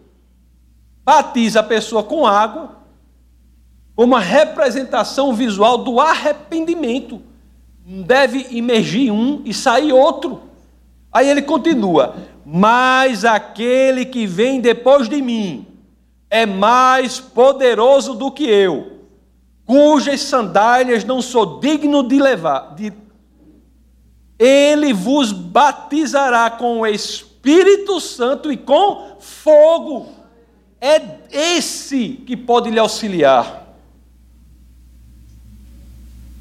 Batiza 1.04 1.60
a 1.60 1.62
pessoa 1.62 2.02
com 2.02 2.26
água 2.26 2.76
uma 3.96 4.20
representação 4.20 5.32
visual 5.32 5.78
do 5.78 5.98
arrependimento. 5.98 7.22
Deve 7.84 8.46
emergir 8.56 9.10
um 9.10 9.40
e 9.44 9.54
sair 9.54 9.92
outro. 9.92 10.42
Aí 11.16 11.30
ele 11.30 11.40
continua: 11.40 12.14
Mas 12.44 13.24
aquele 13.24 14.04
que 14.04 14.26
vem 14.26 14.60
depois 14.60 15.08
de 15.08 15.22
mim 15.22 15.66
é 16.28 16.44
mais 16.44 17.18
poderoso 17.18 18.12
do 18.12 18.30
que 18.30 18.44
eu, 18.44 19.00
cujas 19.64 20.20
sandálias 20.20 21.04
não 21.04 21.22
sou 21.22 21.58
digno 21.58 22.02
de 22.02 22.18
levar. 22.18 22.74
De... 22.74 22.92
Ele 24.38 24.92
vos 24.92 25.32
batizará 25.32 26.50
com 26.50 26.80
o 26.80 26.86
Espírito 26.86 27.98
Santo 27.98 28.52
e 28.52 28.56
com 28.58 29.16
fogo. 29.18 30.08
É 30.78 31.00
esse 31.32 32.08
que 32.26 32.36
pode 32.36 32.68
lhe 32.68 32.78
auxiliar. 32.78 33.74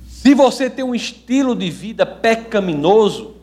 Se 0.09 0.33
você 0.33 0.69
tem 0.69 0.83
um 0.83 0.93
estilo 0.93 1.55
de 1.55 1.69
vida 1.69 2.05
pecaminoso, 2.05 3.34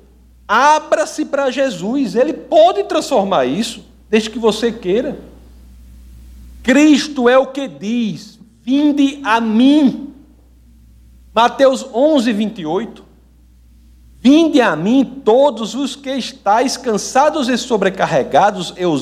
abra-se 0.53 1.25
para 1.25 1.51
Jesus, 1.51 2.15
ele 2.15 2.35
pode 2.35 2.85
transformar 2.85 3.47
isso, 3.47 3.83
desde 4.11 4.29
que 4.29 4.38
você 4.38 4.71
queira. 4.71 5.19
Cristo 6.62 7.27
é 7.27 7.38
o 7.38 7.47
que 7.47 7.67
diz: 7.67 8.38
Vinde 8.62 9.21
a 9.25 9.41
mim. 9.41 10.12
Mateus 11.35 11.87
11, 11.95 12.31
28. 12.35 13.05
Vinde 14.21 14.61
a 14.61 14.77
mim 14.77 15.23
todos 15.25 15.75
os 15.75 15.97
que 15.97 16.11
estáis 16.11 16.77
cansados 16.77 17.49
e 17.49 17.57
sobrecarregados, 17.57 18.75
eu 18.77 18.95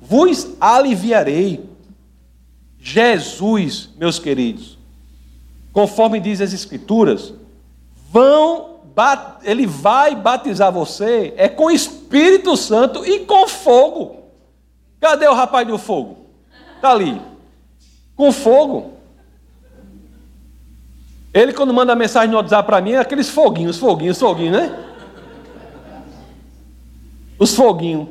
vos 0.00 0.50
aliviarei. 0.60 1.68
Jesus, 2.78 3.90
meus 3.98 4.20
queridos, 4.20 4.78
conforme 5.72 6.20
diz 6.20 6.40
as 6.40 6.52
Escrituras, 6.52 7.34
vão, 8.10 8.69
ele 9.42 9.66
vai 9.66 10.14
batizar 10.14 10.70
você 10.70 11.32
é 11.36 11.48
com 11.48 11.70
Espírito 11.70 12.56
Santo 12.56 13.04
e 13.06 13.20
com 13.20 13.46
fogo. 13.48 14.16
Cadê 15.00 15.26
o 15.26 15.34
rapaz 15.34 15.66
do 15.66 15.78
fogo? 15.78 16.26
Está 16.76 16.90
ali. 16.90 17.20
Com 18.14 18.30
fogo. 18.32 18.92
Ele, 21.32 21.52
quando 21.52 21.72
manda 21.72 21.94
mensagem 21.94 22.30
no 22.30 22.36
WhatsApp 22.36 22.66
para 22.66 22.80
mim, 22.80 22.92
é 22.92 22.98
aqueles 22.98 23.28
foguinhos, 23.28 23.78
foguinhos, 23.78 24.18
foguinhos, 24.18 24.52
né? 24.52 24.84
Os 27.38 27.54
foguinhos. 27.54 28.08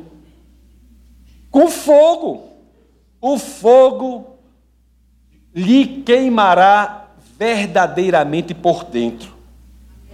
Com 1.50 1.68
fogo. 1.68 2.48
O 3.20 3.38
fogo 3.38 4.38
lhe 5.54 6.02
queimará 6.02 7.08
verdadeiramente 7.38 8.54
por 8.54 8.84
dentro. 8.84 9.39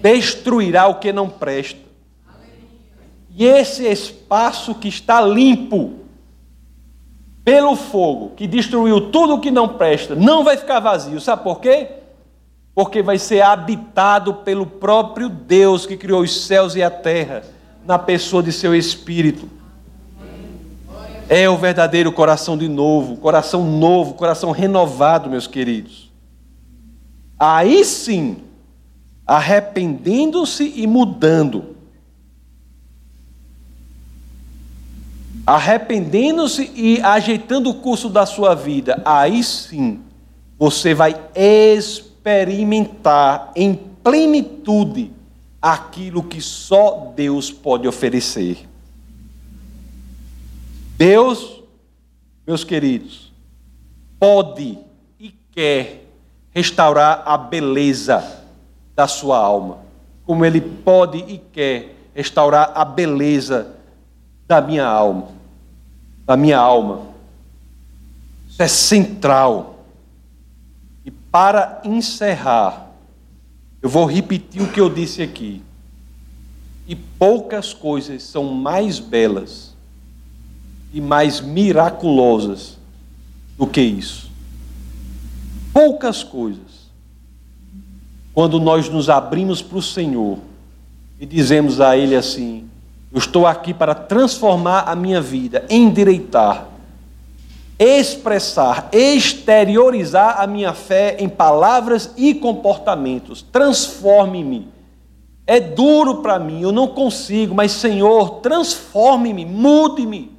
Destruirá 0.00 0.86
o 0.86 0.96
que 0.96 1.12
não 1.12 1.28
presta. 1.28 1.80
E 3.34 3.44
esse 3.44 3.86
espaço 3.86 4.74
que 4.74 4.88
está 4.88 5.20
limpo 5.20 6.06
pelo 7.44 7.76
fogo, 7.76 8.32
que 8.34 8.46
destruiu 8.46 9.10
tudo 9.12 9.34
o 9.34 9.40
que 9.40 9.50
não 9.50 9.68
presta, 9.68 10.14
não 10.14 10.42
vai 10.42 10.56
ficar 10.56 10.80
vazio. 10.80 11.20
Sabe 11.20 11.44
por 11.44 11.60
quê? 11.60 11.90
Porque 12.74 13.02
vai 13.02 13.18
ser 13.18 13.42
habitado 13.42 14.34
pelo 14.34 14.66
próprio 14.66 15.28
Deus 15.28 15.86
que 15.86 15.96
criou 15.96 16.22
os 16.22 16.46
céus 16.46 16.74
e 16.74 16.82
a 16.82 16.90
terra, 16.90 17.42
na 17.84 17.98
pessoa 17.98 18.42
de 18.42 18.50
seu 18.50 18.74
espírito. 18.74 19.48
É 21.28 21.48
o 21.48 21.56
verdadeiro 21.56 22.10
coração 22.10 22.56
de 22.56 22.68
novo, 22.68 23.16
coração 23.16 23.64
novo, 23.64 24.14
coração 24.14 24.50
renovado, 24.50 25.28
meus 25.28 25.46
queridos. 25.46 26.10
Aí 27.38 27.84
sim, 27.84 28.38
arrependendo-se 29.26 30.72
e 30.76 30.86
mudando. 30.86 31.74
Arrependendo-se 35.44 36.70
e 36.74 37.02
ajeitando 37.02 37.70
o 37.70 37.74
curso 37.74 38.08
da 38.08 38.24
sua 38.24 38.54
vida, 38.54 39.02
aí 39.04 39.42
sim 39.42 40.00
você 40.58 40.94
vai 40.94 41.14
experimentar 41.34 43.52
em 43.54 43.74
plenitude 43.74 45.12
aquilo 45.60 46.22
que 46.22 46.40
só 46.40 47.12
Deus 47.14 47.50
pode 47.50 47.86
oferecer. 47.86 48.66
Deus, 50.96 51.60
meus 52.46 52.64
queridos, 52.64 53.30
pode 54.18 54.78
e 55.20 55.34
quer 55.52 56.06
restaurar 56.52 57.22
a 57.26 57.36
beleza 57.36 58.45
da 58.96 59.06
sua 59.06 59.38
alma, 59.38 59.78
como 60.24 60.44
Ele 60.44 60.60
pode 60.60 61.18
e 61.18 61.38
quer 61.38 61.94
restaurar 62.14 62.72
a 62.74 62.84
beleza 62.84 63.74
da 64.48 64.60
minha 64.62 64.86
alma, 64.86 65.28
da 66.24 66.36
minha 66.36 66.58
alma. 66.58 67.02
Isso 68.48 68.62
é 68.62 68.68
central. 68.68 69.84
E 71.04 71.10
para 71.10 71.82
encerrar, 71.84 72.86
eu 73.82 73.90
vou 73.90 74.06
repetir 74.06 74.62
o 74.62 74.72
que 74.72 74.80
eu 74.80 74.88
disse 74.88 75.22
aqui. 75.22 75.62
E 76.88 76.96
poucas 76.96 77.74
coisas 77.74 78.22
são 78.22 78.44
mais 78.44 78.98
belas 78.98 79.74
e 80.92 81.00
mais 81.00 81.40
miraculosas 81.40 82.78
do 83.58 83.66
que 83.66 83.80
isso. 83.80 84.30
Poucas 85.72 86.24
coisas. 86.24 86.75
Quando 88.36 88.60
nós 88.60 88.86
nos 88.90 89.08
abrimos 89.08 89.62
para 89.62 89.78
o 89.78 89.82
Senhor 89.82 90.36
e 91.18 91.24
dizemos 91.24 91.80
a 91.80 91.96
Ele 91.96 92.14
assim: 92.14 92.68
Eu 93.10 93.18
estou 93.18 93.46
aqui 93.46 93.72
para 93.72 93.94
transformar 93.94 94.80
a 94.80 94.94
minha 94.94 95.22
vida, 95.22 95.64
endireitar, 95.70 96.66
expressar, 97.78 98.90
exteriorizar 98.92 100.38
a 100.38 100.46
minha 100.46 100.74
fé 100.74 101.16
em 101.18 101.30
palavras 101.30 102.12
e 102.14 102.34
comportamentos. 102.34 103.40
Transforme-me. 103.40 104.68
É 105.46 105.58
duro 105.58 106.16
para 106.16 106.38
mim, 106.38 106.60
eu 106.60 106.72
não 106.72 106.88
consigo, 106.88 107.54
mas 107.54 107.72
Senhor, 107.72 108.40
transforme-me, 108.40 109.46
mude-me. 109.46 110.36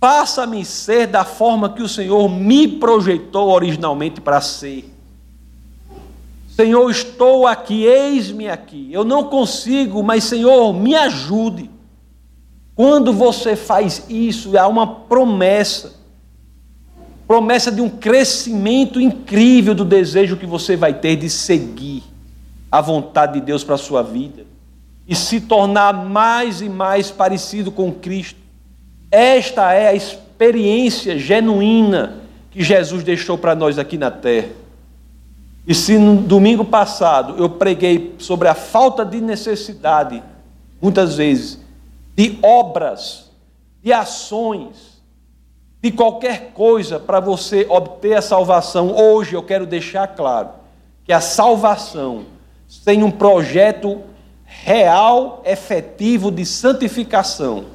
Faça-me 0.00 0.64
ser 0.64 1.08
da 1.08 1.26
forma 1.26 1.68
que 1.68 1.82
o 1.82 1.88
Senhor 1.88 2.26
me 2.30 2.66
projetou 2.66 3.50
originalmente 3.50 4.18
para 4.18 4.40
ser. 4.40 4.91
Senhor, 6.54 6.90
estou 6.90 7.46
aqui, 7.46 7.84
eis-me 7.84 8.48
aqui. 8.48 8.88
Eu 8.92 9.04
não 9.04 9.24
consigo, 9.24 10.02
mas 10.02 10.24
Senhor, 10.24 10.72
me 10.74 10.94
ajude. 10.94 11.70
Quando 12.74 13.12
você 13.12 13.56
faz 13.56 14.04
isso, 14.08 14.56
há 14.58 14.68
uma 14.68 14.86
promessa 14.86 16.02
promessa 17.26 17.72
de 17.72 17.80
um 17.80 17.88
crescimento 17.88 19.00
incrível 19.00 19.74
do 19.74 19.86
desejo 19.86 20.36
que 20.36 20.44
você 20.44 20.76
vai 20.76 20.92
ter 20.92 21.16
de 21.16 21.30
seguir 21.30 22.02
a 22.70 22.78
vontade 22.82 23.34
de 23.34 23.40
Deus 23.40 23.64
para 23.64 23.76
a 23.76 23.78
sua 23.78 24.02
vida 24.02 24.44
e 25.08 25.16
se 25.16 25.40
tornar 25.40 25.94
mais 25.94 26.60
e 26.60 26.68
mais 26.68 27.10
parecido 27.10 27.72
com 27.72 27.90
Cristo. 27.90 28.38
Esta 29.10 29.72
é 29.72 29.88
a 29.88 29.94
experiência 29.94 31.18
genuína 31.18 32.18
que 32.50 32.62
Jesus 32.62 33.02
deixou 33.02 33.38
para 33.38 33.54
nós 33.54 33.78
aqui 33.78 33.96
na 33.96 34.10
terra. 34.10 34.61
E 35.66 35.74
se 35.74 35.96
no 35.96 36.16
domingo 36.16 36.64
passado 36.64 37.36
eu 37.38 37.48
preguei 37.48 38.14
sobre 38.18 38.48
a 38.48 38.54
falta 38.54 39.04
de 39.04 39.20
necessidade, 39.20 40.22
muitas 40.80 41.16
vezes, 41.16 41.58
de 42.16 42.38
obras, 42.42 43.30
de 43.82 43.92
ações, 43.92 45.00
de 45.80 45.90
qualquer 45.90 46.52
coisa 46.52 46.98
para 46.98 47.20
você 47.20 47.66
obter 47.68 48.14
a 48.14 48.22
salvação, 48.22 48.94
hoje 48.94 49.34
eu 49.34 49.42
quero 49.42 49.66
deixar 49.66 50.08
claro 50.08 50.50
que 51.04 51.12
a 51.12 51.20
salvação 51.20 52.24
sem 52.68 53.02
um 53.02 53.10
projeto 53.10 54.00
real, 54.44 55.42
efetivo 55.44 56.30
de 56.30 56.44
santificação, 56.46 57.66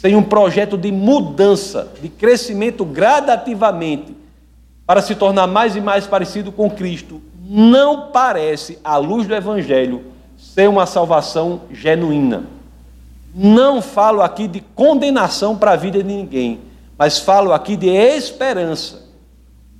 sem 0.00 0.14
um 0.16 0.22
projeto 0.22 0.76
de 0.76 0.90
mudança, 0.90 1.92
de 2.00 2.08
crescimento 2.08 2.84
gradativamente, 2.84 4.16
para 4.86 5.02
se 5.02 5.14
tornar 5.14 5.46
mais 5.46 5.76
e 5.76 5.80
mais 5.80 6.06
parecido 6.06 6.50
com 6.50 6.70
Cristo, 6.70 7.20
não 7.48 8.10
parece, 8.12 8.78
à 8.84 8.96
luz 8.98 9.26
do 9.26 9.34
Evangelho, 9.34 10.04
ser 10.36 10.68
uma 10.68 10.84
salvação 10.84 11.62
genuína. 11.70 12.44
Não 13.34 13.80
falo 13.80 14.20
aqui 14.20 14.46
de 14.46 14.60
condenação 14.60 15.56
para 15.56 15.72
a 15.72 15.76
vida 15.76 16.02
de 16.02 16.04
ninguém, 16.04 16.60
mas 16.98 17.18
falo 17.18 17.52
aqui 17.52 17.76
de 17.76 17.88
esperança, 17.88 19.02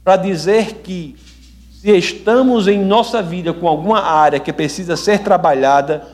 para 0.02 0.16
dizer 0.16 0.76
que, 0.76 1.16
se 1.80 1.94
estamos 1.96 2.66
em 2.66 2.82
nossa 2.82 3.22
vida 3.22 3.52
com 3.52 3.68
alguma 3.68 4.00
área 4.00 4.40
que 4.40 4.52
precisa 4.52 4.96
ser 4.96 5.18
trabalhada, 5.18 6.06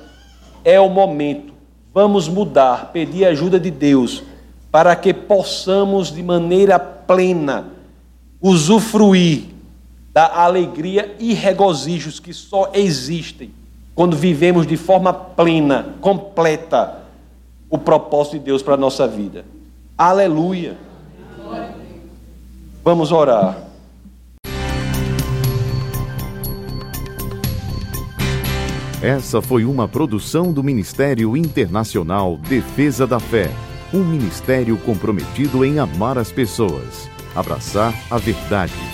é 0.64 0.81
o 0.81 0.88
momento 0.88 1.55
vamos 1.95 2.29
mudar, 2.29 2.90
pedir 2.93 3.25
ajuda 3.25 3.61
de 3.61 3.71
Deus, 3.71 4.25
para 4.73 4.97
que 4.97 5.14
possamos 5.14 6.12
de 6.12 6.25
maneira 6.25 6.77
plena 6.77 7.68
usufruir 8.43 9.53
da 10.15 10.33
alegria 10.45 11.17
e 11.19 11.35
regozijos 11.35 12.21
que 12.21 12.33
só 12.33 12.71
existem 12.73 13.53
quando 13.97 14.17
vivemos 14.17 14.65
de 14.65 14.77
forma 14.77 15.12
plena, 15.12 15.97
completa, 16.01 17.03
o 17.69 17.77
propósito 17.77 18.35
de 18.35 18.45
Deus 18.45 18.62
para 18.62 18.75
a 18.75 18.77
nossa 18.77 19.09
vida. 19.09 19.45
Aleluia. 19.99 20.77
Vamos 22.85 23.11
orar. 23.11 23.59
Essa 29.03 29.43
foi 29.43 29.65
uma 29.65 29.89
produção 29.89 30.53
do 30.53 30.62
Ministério 30.62 31.37
Internacional 31.37 32.37
Defesa 32.37 33.07
da 33.07 33.19
Fé, 33.19 33.51
um 33.93 34.03
ministério 34.03 34.77
comprometido 34.79 35.65
em 35.65 35.79
amar 35.79 36.17
as 36.19 36.33
pessoas, 36.33 37.09
abraçar 37.35 37.95
a 38.11 38.17
verdade 38.17 38.93